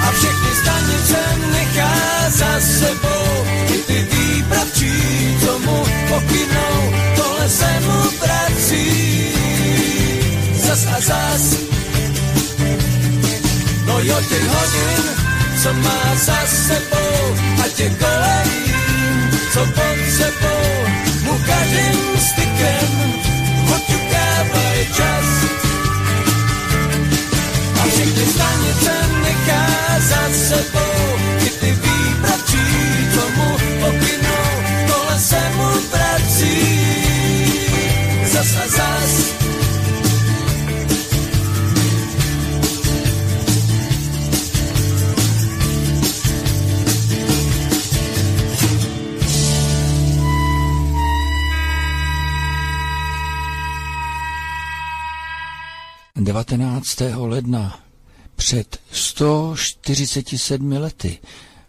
[0.00, 1.20] A všechny stanice
[1.52, 1.94] nechá
[2.28, 4.92] za sebou, i ty výpravčí,
[5.44, 6.76] co mu pokynou,
[7.16, 8.88] tohle se mu vrací.
[10.54, 11.56] Zas a zas,
[13.86, 15.23] no jo těch hodin,
[15.64, 18.74] co má za sebou a těch kolejí,
[19.52, 20.64] co pod sebou
[21.24, 22.92] mu každým stykem
[23.74, 25.28] odťukávaj čas.
[27.80, 28.94] A všechny stanice
[29.24, 29.66] nechá
[30.00, 30.96] za sebou,
[31.46, 32.66] i ty výpravčí,
[33.14, 33.48] co mu
[33.80, 34.48] pokynou,
[34.86, 36.73] tohle se mu vrací.
[56.44, 57.00] 19.
[57.14, 57.80] ledna
[58.36, 61.18] před 147 lety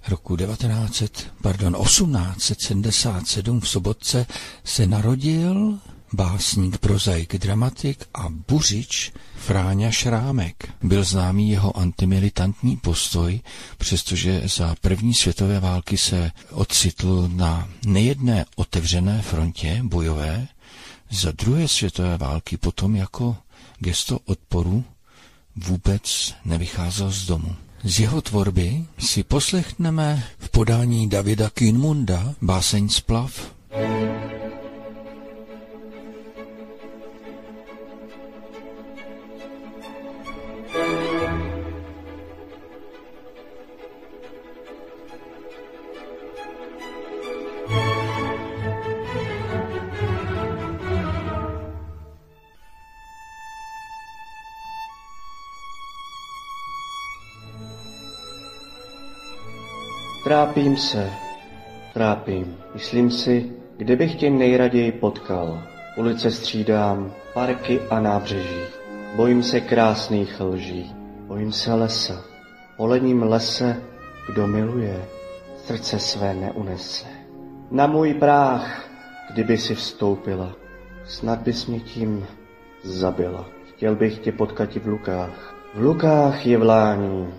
[0.07, 4.25] roku 1900, pardon, 1877 v Sobotce
[4.63, 5.79] se narodil
[6.13, 10.69] básník, prozaik, dramatik a buřič Fráňa Šrámek.
[10.83, 13.41] Byl známý jeho antimilitantní postoj,
[13.77, 20.47] přestože za první světové války se ocitl na nejedné otevřené frontě bojové,
[21.11, 23.37] za druhé světové války potom jako
[23.79, 24.83] gesto odporu
[25.55, 27.55] vůbec nevycházel z domu.
[27.83, 33.55] Z jeho tvorby si poslechneme v podání Davida Kinmunda báseň Splav.
[60.25, 61.11] Trápím se,
[61.93, 62.57] trápím.
[62.73, 65.63] Myslím si, kde bych tě nejraději potkal.
[65.97, 68.61] Ulice střídám, parky a nábřeží.
[69.15, 70.95] Bojím se krásných lží,
[71.27, 72.21] bojím se lesa.
[72.77, 73.81] O ledním lese,
[74.27, 75.05] kdo miluje,
[75.57, 77.07] srdce své neunese.
[77.71, 78.89] Na můj práh,
[79.33, 80.55] kdyby si vstoupila,
[81.03, 82.25] snad bys mě tím
[82.83, 83.45] zabila.
[83.75, 85.55] Chtěl bych tě potkat i v lukách.
[85.75, 87.33] V lukách je vlání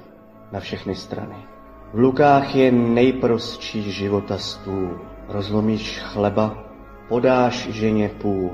[0.52, 1.55] na všechny strany.
[1.96, 5.00] V lukách je nejprostší života stůl.
[5.28, 6.64] Rozlomíš chleba,
[7.08, 8.50] podáš ženě půl.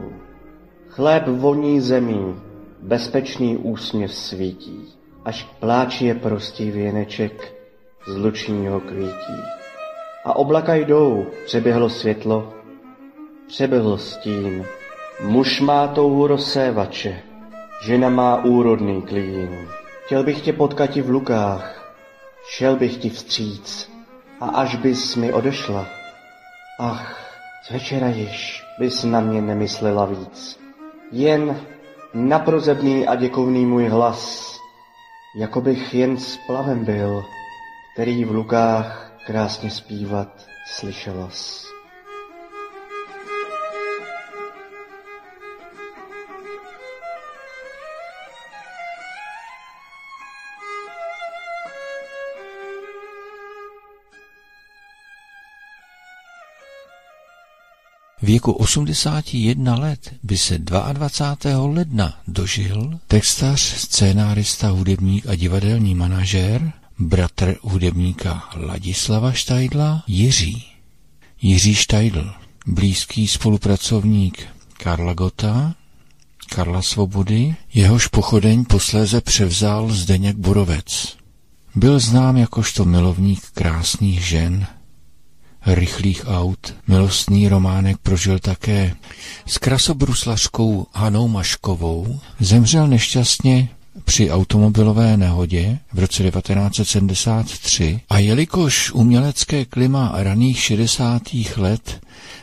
[0.88, 2.34] Chléb voní zemí,
[2.82, 7.54] bezpečný úsměv svítí, až k pláči je prostý věneček
[8.06, 9.38] z lučního kvítí.
[10.24, 12.52] A oblaka jdou, přeběhlo světlo,
[13.46, 14.64] přeběhl stín.
[15.24, 17.22] Muž má touhu rozsévače,
[17.84, 19.68] žena má úrodný klín.
[20.04, 21.81] Chtěl bych tě potkat v lukách,
[22.48, 23.90] šel bych ti vstříc
[24.40, 25.86] a až bys mi odešla,
[26.78, 27.32] ach,
[27.62, 30.60] z večera již bys na mě nemyslela víc.
[31.12, 31.60] Jen
[32.14, 34.52] na prozebný a děkovný můj hlas,
[35.36, 37.24] jako bych jen splavem byl,
[37.92, 41.71] který v lukách krásně zpívat slyšelas.
[58.22, 61.66] Věku 81 let by se 22.
[61.66, 70.64] ledna dožil textař, scénárista, hudebník a divadelní manažér, bratr hudebníka Ladislava Štajdla, Jiří.
[71.42, 72.32] Jiří Štajdl,
[72.66, 75.74] blízký spolupracovník Karla Gota,
[76.48, 81.16] Karla Svobody, jehož pochodeň posléze převzal Zdeněk Borovec.
[81.74, 84.66] Byl znám jakožto milovník krásných žen,
[85.66, 86.74] rychlých aut.
[86.86, 88.94] Milostný románek prožil také
[89.46, 92.20] s krasobruslařkou Hanou Maškovou.
[92.40, 93.68] Zemřel nešťastně
[94.04, 101.22] při automobilové nehodě v roce 1973 a jelikož umělecké klima raných 60.
[101.56, 102.00] let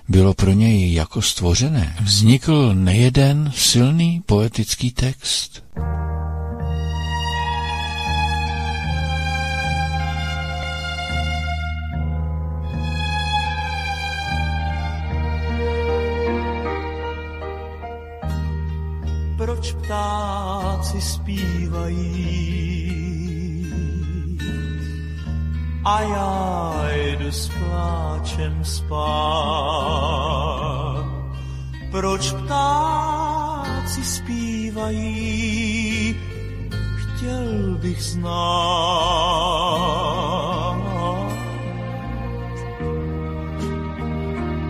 [0.09, 5.63] bylo pro něj jako stvořené, vznikl nejeden silný poetický text.
[19.39, 22.49] Proč ptáci zpívají.
[25.85, 28.99] A já jdu s pláčem spát.
[31.91, 35.39] Proč ptáci zpívají?
[36.95, 38.39] chtěl bych znát.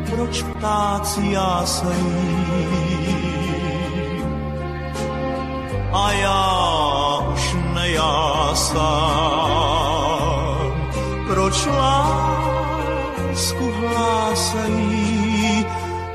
[0.09, 3.18] Proč ptáci jásají
[5.93, 8.79] a já už nejásám.
[11.27, 15.65] Proč lásku hlásají,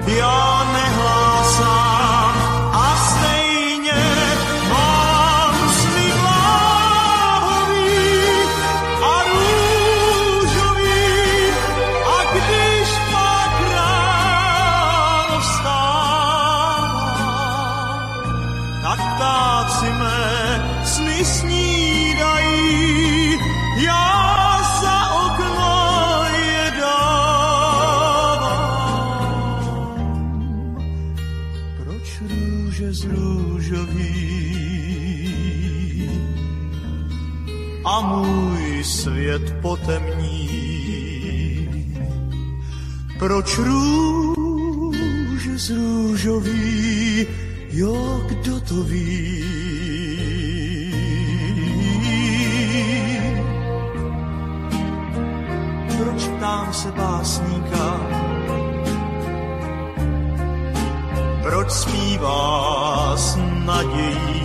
[0.06, 1.93] já nehlásám
[39.34, 40.48] svět potemní?
[43.18, 44.98] Proč růže
[45.58, 47.26] z růžový,
[47.70, 49.44] jo, kdo to ví?
[55.98, 58.00] Proč ptám se básníka?
[61.42, 64.43] Proč zpívá s nadějí?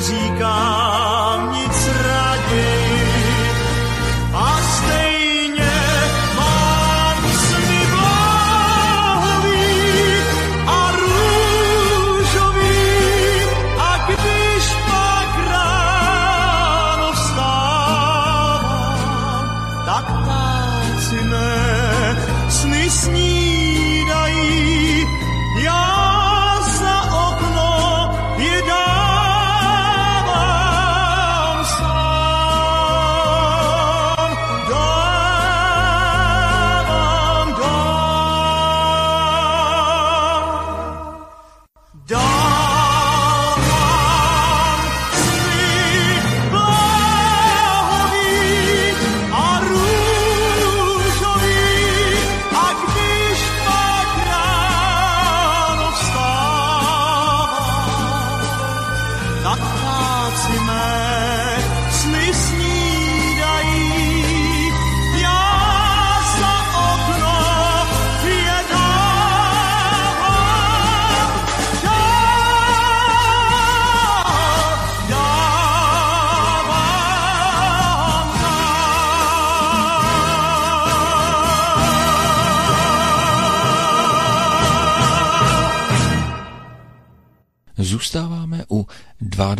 [0.00, 1.17] Nic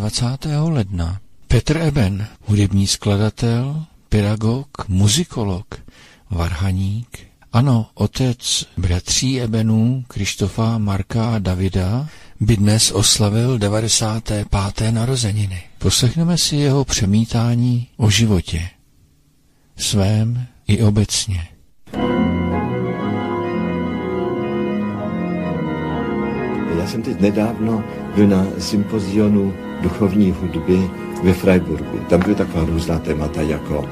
[0.09, 0.69] 22.
[0.69, 1.21] ledna.
[1.49, 5.67] Petr Eben, hudební skladatel, pedagog, muzikolog,
[6.31, 7.19] varhaník.
[7.53, 12.09] Ano, otec bratří Ebenů, Krištofa, Marka a Davida,
[12.41, 14.91] by dnes oslavil 95.
[14.91, 15.63] narozeniny.
[15.79, 18.69] Poslechneme si jeho přemítání o životě.
[19.77, 21.49] Svém i obecně.
[26.89, 27.84] Jsem teď nedávno
[28.14, 30.91] byl na sympozionu duchovní hudby
[31.22, 31.99] ve Freiburgu.
[32.09, 33.89] Tam byly taková různá témata jako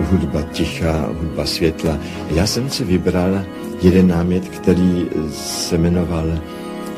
[0.00, 1.98] hudba ticha, hudba světla.
[2.30, 3.44] Já jsem si vybral
[3.82, 6.40] jeden námět, který se jmenoval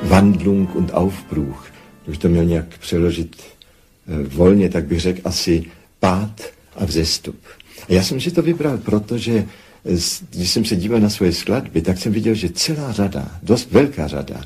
[0.03, 1.67] Wandlung und Aufbruch.
[2.07, 5.65] Když to měl nějak přeložit eh, volně, tak bych řekl asi
[6.01, 6.43] pád
[6.77, 7.39] a vzestup.
[7.89, 9.45] A já jsem si to vybral, protože
[9.85, 9.99] eh,
[10.31, 14.07] když jsem se díval na svoje skladby, tak jsem viděl, že celá řada, dost velká
[14.09, 14.41] řada,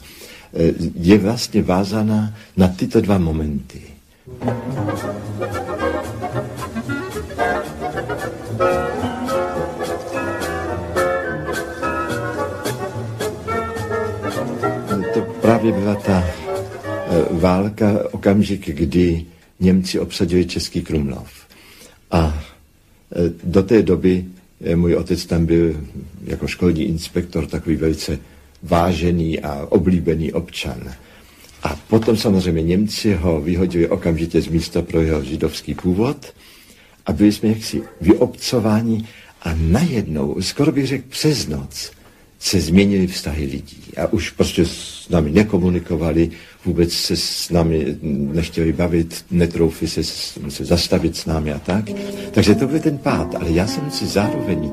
[0.94, 3.80] je vlastně vázaná na tyto dva momenty.
[15.14, 19.24] To právě byla ta eh, válka, okamžik, kdy
[19.60, 21.30] Němci obsadili Český Krumlov.
[22.10, 22.44] A
[23.12, 24.24] eh, do té doby
[24.64, 25.76] eh, můj otec tam byl
[26.24, 28.18] jako školní inspektor takový velice
[28.62, 30.94] vážený a oblíbený občan.
[31.62, 36.34] A potom samozřejmě Němci ho vyhodili okamžitě z místa pro jeho židovský původ
[37.06, 39.04] a byli jsme jaksi vyobcováni
[39.42, 41.92] a najednou, skoro bych řekl přes noc,
[42.38, 46.30] se změnily vztahy lidí a už prostě s námi nekomunikovali,
[46.64, 50.04] vůbec se s námi nechtěli bavit, netroufli se,
[50.48, 51.84] se zastavit s námi a tak.
[52.30, 54.70] Takže to byl ten pád, ale já jsem si zároveň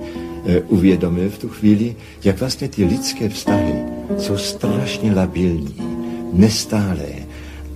[0.67, 3.73] uvědomil v tu chvíli, jak vlastně ty lidské vztahy
[4.17, 5.75] jsou strašně labilní,
[6.33, 7.27] nestálé.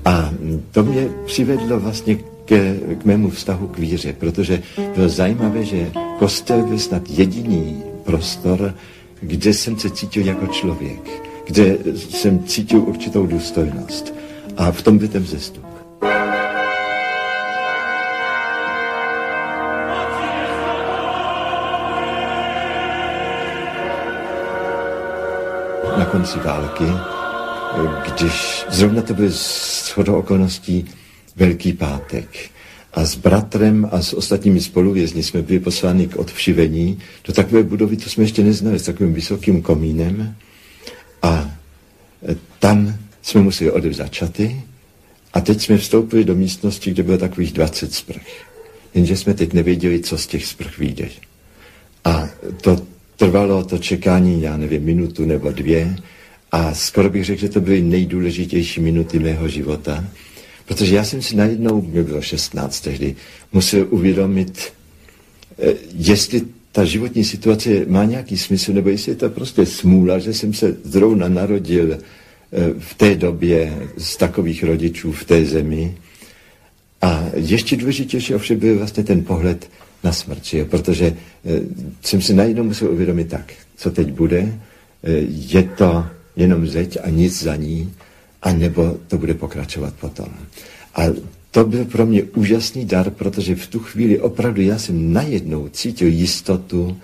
[0.05, 0.33] A
[0.71, 4.61] to mě přivedlo vlastně k, k mému vztahu k víře, protože
[4.95, 8.73] bylo zajímavé, že kostel byl snad jediný prostor,
[9.21, 11.09] kde jsem se cítil jako člověk,
[11.45, 11.77] kde
[12.09, 14.13] jsem cítil určitou důstojnost.
[14.57, 15.65] A v tom byl ten vzestup.
[16.01, 16.42] Na
[26.13, 26.83] konci války,
[28.05, 30.85] když zrovna to byl shodou okolností
[31.35, 32.27] Velký pátek,
[32.93, 37.97] a s bratrem a s ostatními spoluvězni jsme byli posláni k odvšivení do takové budovy,
[37.97, 40.35] to jsme ještě neznali, s takovým vysokým komínem.
[41.21, 41.51] A
[42.59, 44.61] tam jsme museli odevzat čaty
[45.33, 48.27] a teď jsme vstoupili do místnosti, kde bylo takových 20 sprch.
[48.93, 51.09] Jenže jsme teď nevěděli, co z těch sprch vyjde.
[52.05, 52.29] A
[52.61, 52.92] to
[53.25, 55.95] trvalo to čekání, já nevím, minutu nebo dvě
[56.51, 60.03] a skoro bych řekl, že to byly nejdůležitější minuty mého života,
[60.65, 63.15] Protože já jsem si najednou, mě bylo 16 tehdy,
[63.53, 64.73] musel uvědomit,
[65.59, 70.33] eh, jestli ta životní situace má nějaký smysl, nebo jestli je to prostě smůla, že
[70.33, 71.99] jsem se zrovna narodil eh,
[72.79, 75.97] v té době z takových rodičů v té zemi.
[77.01, 79.69] A ještě důležitější ovšem byl vlastně ten pohled
[80.03, 80.65] na smrt, jo?
[80.65, 81.59] protože eh,
[82.01, 84.53] jsem si najednou musel uvědomit tak, co teď bude,
[85.27, 87.93] je to jenom zeď a nic za ní,
[88.41, 90.27] a nebo to bude pokračovat potom.
[90.95, 91.01] A
[91.51, 96.07] to byl pro mě úžasný dar, protože v tu chvíli opravdu já jsem najednou cítil
[96.07, 96.97] jistotu,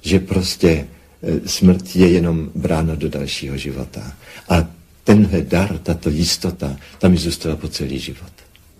[0.00, 4.12] že prostě e, smrt je jenom brána do dalšího života.
[4.48, 4.68] A
[5.04, 8.32] tenhle dar, tato jistota, tam mi zůstala po celý život.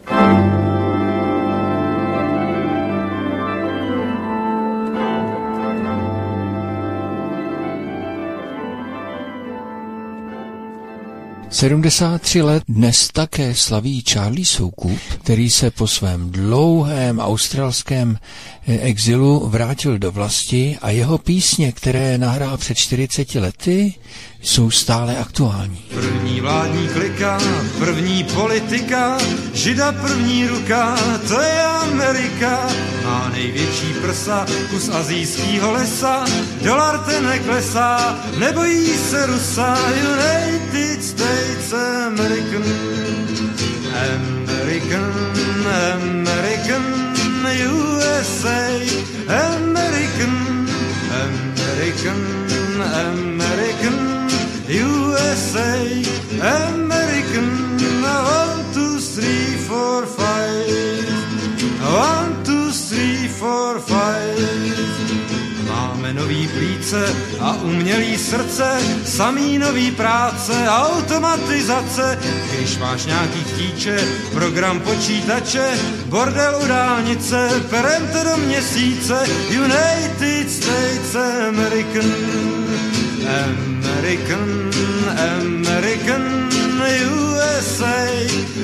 [0.09, 0.76] thank you
[11.57, 18.19] 73 let dnes také slaví Charlie Soukup, který se po svém dlouhém australském
[18.67, 23.95] exilu vrátil do vlasti a jeho písně, které nahrál před 40 lety,
[24.43, 25.79] jsou stále aktuální.
[25.95, 27.39] První vládní klika,
[27.79, 29.19] první politika,
[29.55, 30.97] žida první ruka,
[31.29, 32.69] to je Amerika.
[33.05, 36.25] Má největší prsa, kus azijského lesa,
[36.63, 41.73] dolar ten neklesá, nebojí se Rusa, United States
[42.07, 42.63] American.
[43.97, 45.13] American,
[45.95, 47.06] American,
[47.57, 48.87] USA,
[49.29, 50.35] American,
[51.25, 52.21] American,
[52.81, 54.17] American.
[54.69, 56.03] USA,
[56.41, 61.07] American, one, two, three, four, five.
[61.81, 65.06] One, two, three, four, five.
[66.07, 72.19] Máme nový plíce a umělý srdce, samý nový práce, automatizace.
[72.53, 73.99] Když máš nějaký chtíče,
[74.33, 81.17] program počítače, bordel u dálnice, perem to do měsíce, United States
[81.49, 82.15] American.
[83.99, 84.71] American,
[85.41, 86.49] American,
[87.11, 88.07] USA,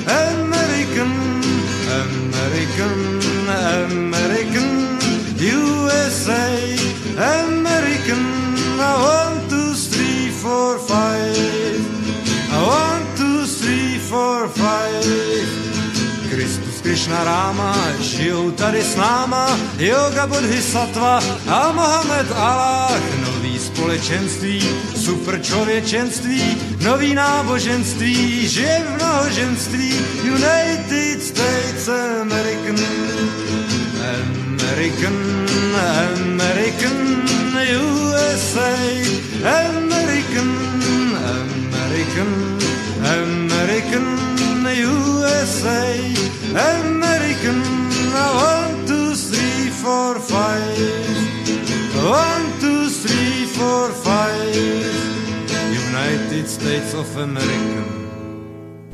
[0.07, 1.11] American,
[1.91, 3.22] American,
[7.17, 8.23] American.
[8.77, 11.79] One, two, three, four, five.
[12.51, 15.63] One, two, three, four, five.
[16.29, 25.41] Kristus, Krishna, Rama, žijou tady s náma, yoga, bodhisattva a Mohamed Allah, nový společenství, super
[25.41, 29.93] člověčenství, nový náboženství, žije v mnohoženství,
[30.23, 31.89] United States
[32.21, 32.79] American,
[34.63, 37.25] American, American,
[37.57, 39.01] USA,
[39.41, 40.49] American,
[41.33, 42.31] American,
[43.01, 44.05] American,
[44.77, 46.13] USA,
[46.51, 47.59] American,
[48.13, 50.77] one, two, three, four, five,
[52.05, 54.55] one, two, three, four, five,
[55.73, 58.02] United States of America.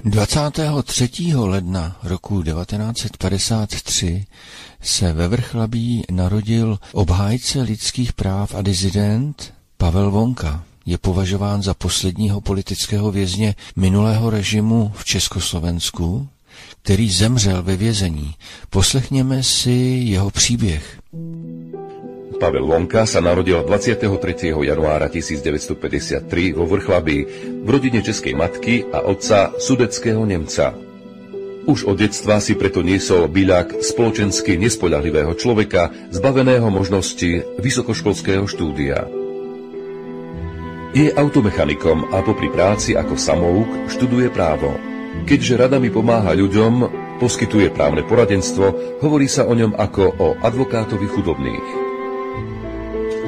[0.03, 1.09] 23.
[1.35, 4.25] ledna roku 1953
[4.81, 10.63] se ve Vrchlabí narodil obhájce lidských práv a dizident Pavel Vonka.
[10.85, 16.27] Je považován za posledního politického vězně minulého režimu v Československu,
[16.81, 18.35] který zemřel ve vězení.
[18.69, 19.71] Poslechněme si
[20.03, 20.99] jeho příběh.
[22.39, 24.55] Pavel Lonka sa narodil 23.
[24.55, 27.17] januára 1953 vo Vrchlabí
[27.59, 30.71] v rodine českej matky a otca sudeckého Nemca.
[31.67, 39.03] Už od detstva si preto niesol byľak spoločensky nespoľahlivého človeka, zbaveného možnosti vysokoškolského štúdia.
[40.95, 44.79] Je automechanikom a popri práci ako samouk študuje právo.
[45.27, 46.87] Keďže rada mi pomáha ľuďom,
[47.19, 51.88] poskytuje právne poradenstvo, hovorí sa o ňom ako o advokátovi chudobných.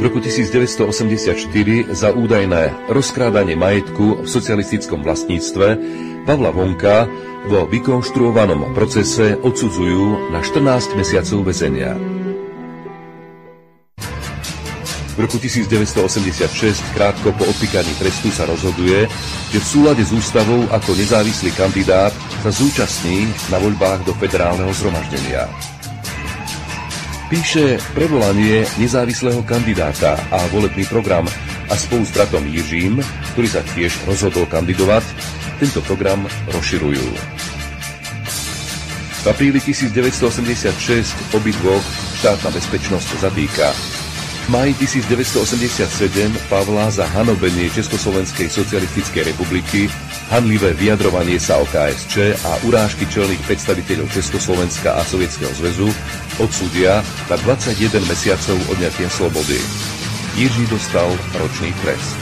[0.01, 1.45] V roku 1984
[1.93, 5.77] za údajné rozkrádanie majetku v socialistickom vlastníctve
[6.25, 7.05] Pavla Vonka
[7.45, 11.93] vo vykonštruovanom procese odsudzujú na 14 mesiacov väzenia.
[15.13, 19.05] V roku 1986, krátko po odpíkaní trestu, sa rozhoduje,
[19.53, 22.09] že v súlade s ústavou ako nezávislý kandidát
[22.41, 25.45] sa zúčastní na voľbách do federálneho zhromaždenia.
[27.31, 31.23] Píše prevolanie nezávislého kandidáta a volebný program
[31.71, 32.99] a spolu s bratom Jiřím,
[33.31, 35.07] ktorý sa tiež rozhodol kandidovať,
[35.63, 37.07] tento program rozširujú.
[39.23, 41.79] V apríli 1986 obidvoch
[42.19, 43.71] štátna bezpečnosť zatýka
[44.51, 49.87] v maji 1987 Pavla za hanobenie Československej socialistickej republiky,
[50.27, 55.87] hanlivé vyjadrovanie sa o KSČ a urážky čelných predstaviteľov Československa a Sovietskeho zväzu
[56.43, 56.99] odsúdia
[57.31, 59.55] na 21 mesiacov odňatia slobody.
[60.35, 61.07] Jiří dostal
[61.39, 62.19] ročný trest.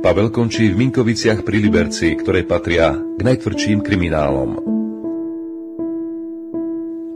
[0.00, 4.77] Pavel končí v Minkoviciach pri Liberci, ktoré patria k najtvrdším kriminálom.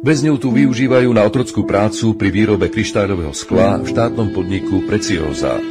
[0.02, 5.62] Väzňov tu využívajú na otrockú prácu pri výrobe kryštáľového skla v štátnom podniku Precioza.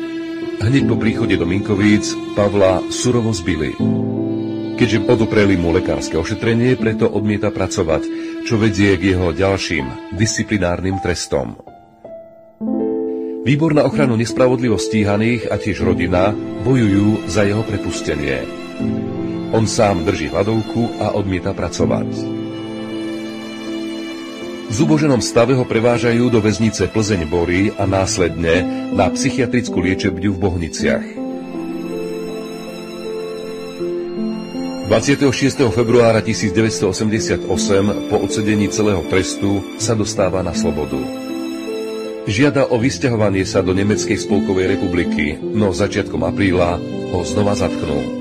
[0.64, 3.76] Hneď po príchode do Minkovíc Pavla surovo zbili.
[4.80, 8.08] Keďže odopreli mu lekárske ošetrenie, preto odmieta pracovať,
[8.48, 11.60] čo vedie k jeho ďalším disciplinárnym trestom.
[13.44, 16.32] Výbor na ochranu nespravodlivo stíhaných a tiež rodina
[16.64, 18.48] bojujú za jeho prepustenie.
[19.52, 22.41] On sám drží hladovku a odmieta pracovať.
[24.72, 28.64] V zuboženom stave ho prevážajú do väznice Plzeň Bory a následne
[28.96, 31.06] na psychiatrickú liečebňu v Bohniciach.
[34.88, 35.76] 26.
[35.76, 37.44] februára 1988
[38.08, 41.04] po odsedení celého trestu sa dostáva na slobodu.
[42.32, 46.80] Žiada o vysťahovanie sa do Nemeckej spolkovej republiky, no začiatkom apríla
[47.12, 48.21] ho znova zatknú.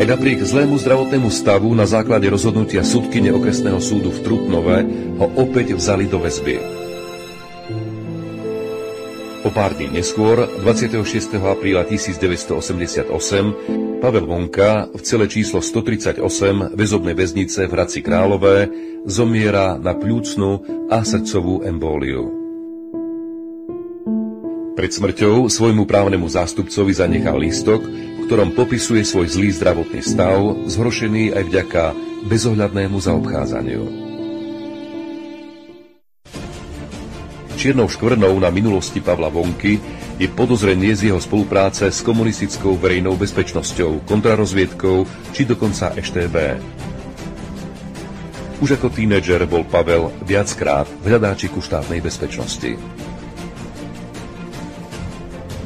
[0.00, 4.80] Aj napriek zlému zdravotnému stavu na základe rozhodnutia súdky okresného súdu v Trutnove
[5.20, 6.56] ho opäť vzali do väzby.
[9.44, 11.04] O pár dní neskôr, 26.
[11.36, 13.12] apríla 1988,
[14.00, 16.24] Pavel Vonka v cele číslo 138
[16.72, 18.72] väzobnej väznice v Hradci Králové
[19.04, 22.40] zomiera na pľúcnu a srdcovú embóliu.
[24.80, 27.84] Pred smrťou svojmu právnemu zástupcovi zanechal lístok,
[28.30, 30.38] ktorom popisuje svoj zlý zdravotný stav,
[30.70, 31.84] zhoršený aj vďaka
[32.30, 33.82] bezohľadnému zaobchádzaniu.
[37.58, 39.82] Čiernou škvrnou na minulosti Pavla Vonky
[40.14, 46.62] je podozrenie z jeho spolupráce s komunistickou verejnou bezpečnosťou, kontrarozviedkou či dokonca EŠTB.
[48.62, 52.78] Už ako tínedžer bol Pavel viackrát v hľadáčiku štátnej bezpečnosti.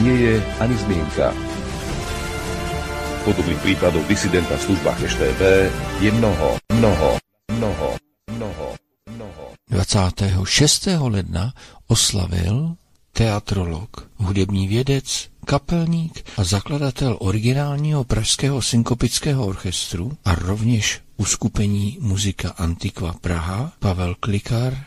[0.00, 0.34] nie je
[0.64, 1.28] ani zmienka.
[3.28, 5.42] Podobných prípadov disidenta v službách ŠTB
[6.00, 7.20] je mnoho, mnoho,
[7.52, 8.03] mnoho.
[9.92, 10.88] 26.
[11.00, 11.54] ledna
[11.86, 12.76] oslavil
[13.12, 23.12] teatrolog, hudební vědec, kapelník a zakladatel originálního pražského synkopického orchestru a rovněž uskupení muzika Antiqua
[23.20, 24.84] Praha Pavel Klikar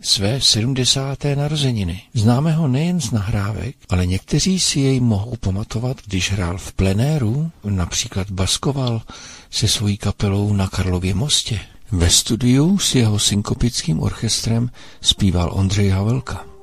[0.00, 1.18] své 70.
[1.34, 2.02] narozeniny.
[2.14, 7.50] Známe ho nejen z nahrávek, ale někteří si jej mohou pamatovat, když hrál v plenéru,
[7.64, 9.02] například baskoval
[9.50, 11.60] se svojí kapelou na Karlově mostě.
[11.94, 14.70] Ve studiu s jeho synkopickým orchestrem
[15.00, 16.53] zpíval Ondřej Havelka.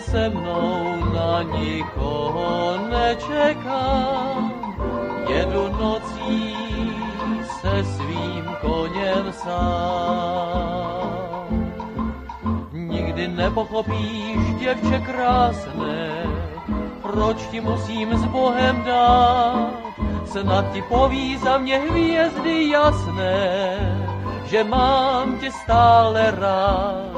[0.00, 4.52] Se mnou, na nikoho nečekám.
[5.28, 6.56] Jedu nocí
[7.60, 10.60] se svým koněm sám.
[12.72, 16.24] Nikdy nepochopíš, děvče krásné,
[17.02, 19.70] proč ti musím s Bohem dát.
[20.24, 23.78] Snad ti poví za mě hvězdy jasné,
[24.44, 27.09] že mám tě stále rád.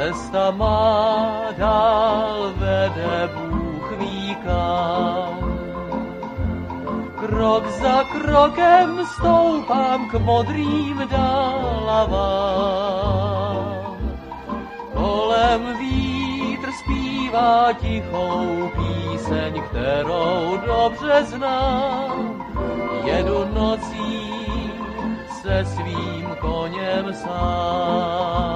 [0.00, 5.36] Cesta má dál vede Bůh ví kam.
[7.20, 12.16] Krok za krokem stoupám k modrým dálavám.
[14.96, 22.44] Kolem vítr zpívá tichou píseň, kterou dobře znám.
[23.04, 24.40] Jedu nocí
[25.42, 28.49] se svým koněm sám.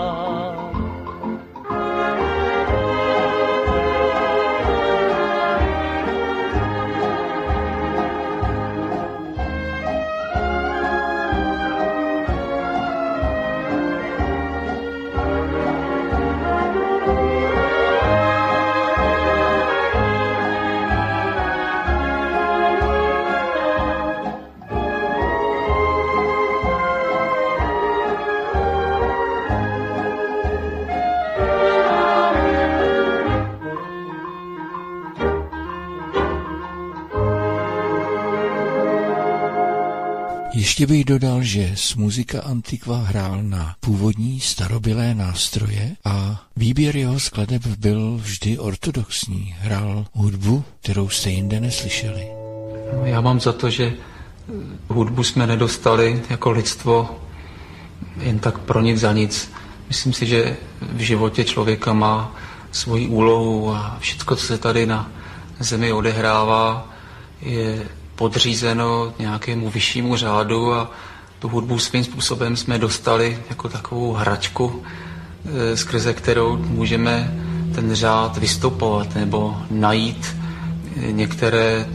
[40.74, 47.20] Ještě bych dodal, že z muzika Antikva hrál na původní starobilé nástroje a výběr jeho
[47.20, 49.54] skladeb byl vždy ortodoxní.
[49.58, 52.26] Hrál hudbu, kterou jste jinde neslyšeli.
[52.92, 53.92] No, já mám za to, že
[54.88, 57.20] hudbu jsme nedostali jako lidstvo
[58.20, 59.50] jen tak pro nic za nic.
[59.88, 60.56] Myslím si, že
[60.92, 62.36] v životě člověka má
[62.72, 65.10] svoji úlohu a všechno, co se tady na
[65.60, 66.88] zemi odehrává,
[67.42, 70.90] je podřízeno nějakému vyššímu řádu a
[71.38, 74.82] tu hudbu svým způsobem jsme dostali jako takovou hračku,
[75.72, 77.34] e, skrze kterou můžeme
[77.74, 80.36] ten řád vystupovat nebo najít
[80.96, 81.86] e, některé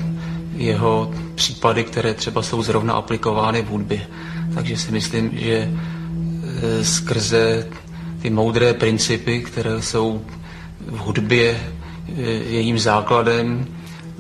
[0.56, 4.08] jeho případy, které třeba jsou zrovna aplikovány v hudbě.
[4.54, 7.68] Takže si myslím, že e, skrze
[8.22, 10.22] ty moudré principy, které jsou
[10.88, 11.60] v hudbě
[12.50, 13.68] jejím základem,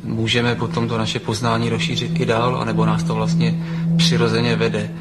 [0.03, 3.55] můžeme potom to naše poznání rozšířit i dál, anebo nás to vlastně
[3.97, 4.91] přirozeně vede.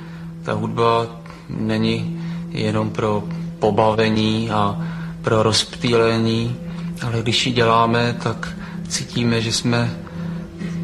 [0.42, 1.06] Ta hudba
[1.48, 2.20] není
[2.50, 3.24] jenom pro
[3.58, 4.80] pobavení a
[5.22, 6.56] pro rozptýlení,
[7.06, 8.56] ale když ji děláme, tak
[8.88, 9.90] cítíme, že jsme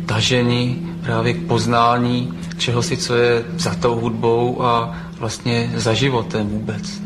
[0.07, 6.49] taženi právě k poznání čeho si, co je za tou hudbou a vlastně za životem
[6.49, 7.01] vůbec.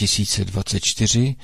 [0.00, 1.36] 2024.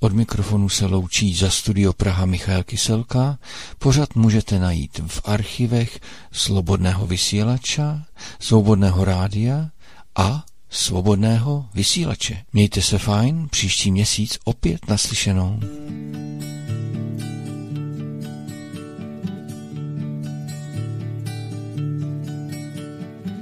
[0.00, 3.38] Od mikrofonu se loučí za studio Praha Michal Kyselka.
[3.78, 6.00] Pořad můžete najít v archivech
[6.32, 8.02] Slobodného vysílača,
[8.40, 9.70] Svobodného rádia
[10.16, 12.42] a Svobodného vysílače.
[12.52, 15.60] Mějte se fajn, příští měsíc opět naslyšenou.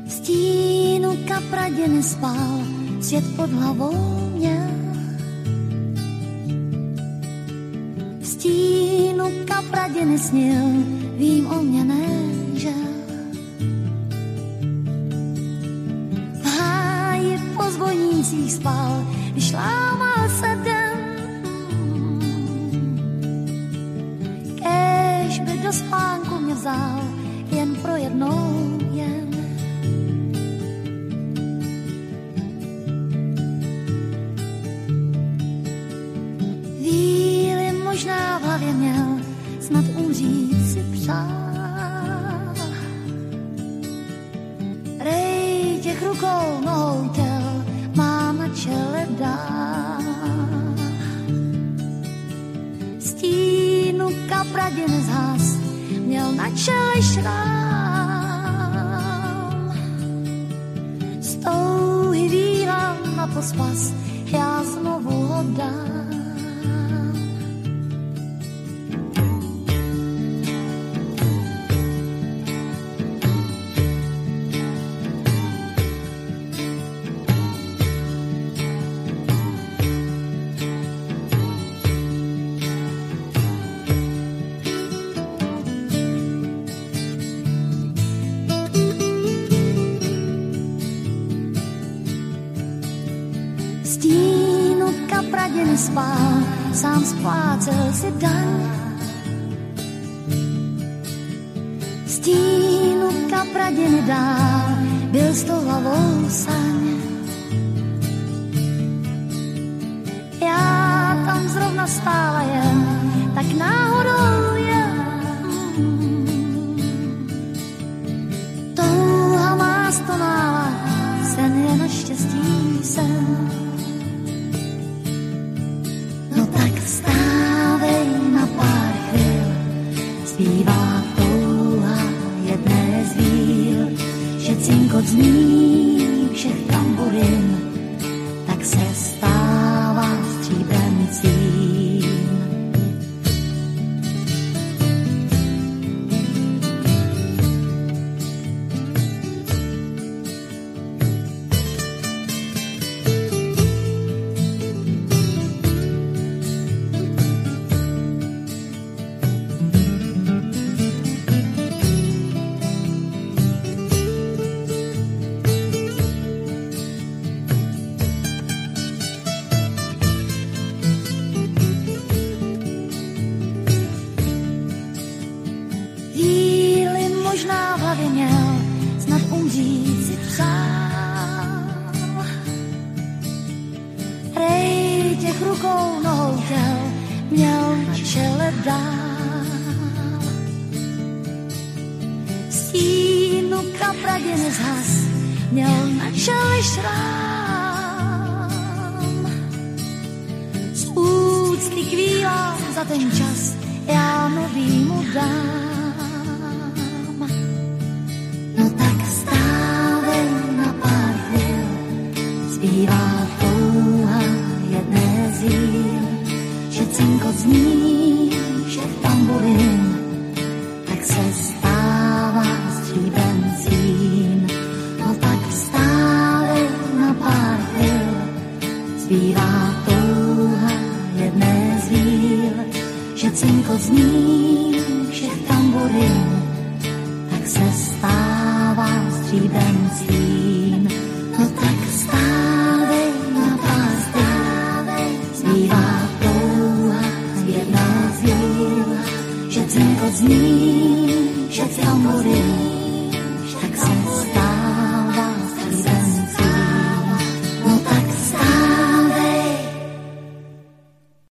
[0.08, 4.70] stínu kapradě nespál, svět pod hlavou mě.
[8.20, 10.64] V stínu kapradě nesnil,
[11.16, 12.06] vím o mě ne,
[12.54, 12.72] že
[16.42, 20.25] v háji po zvonících spal, když lámal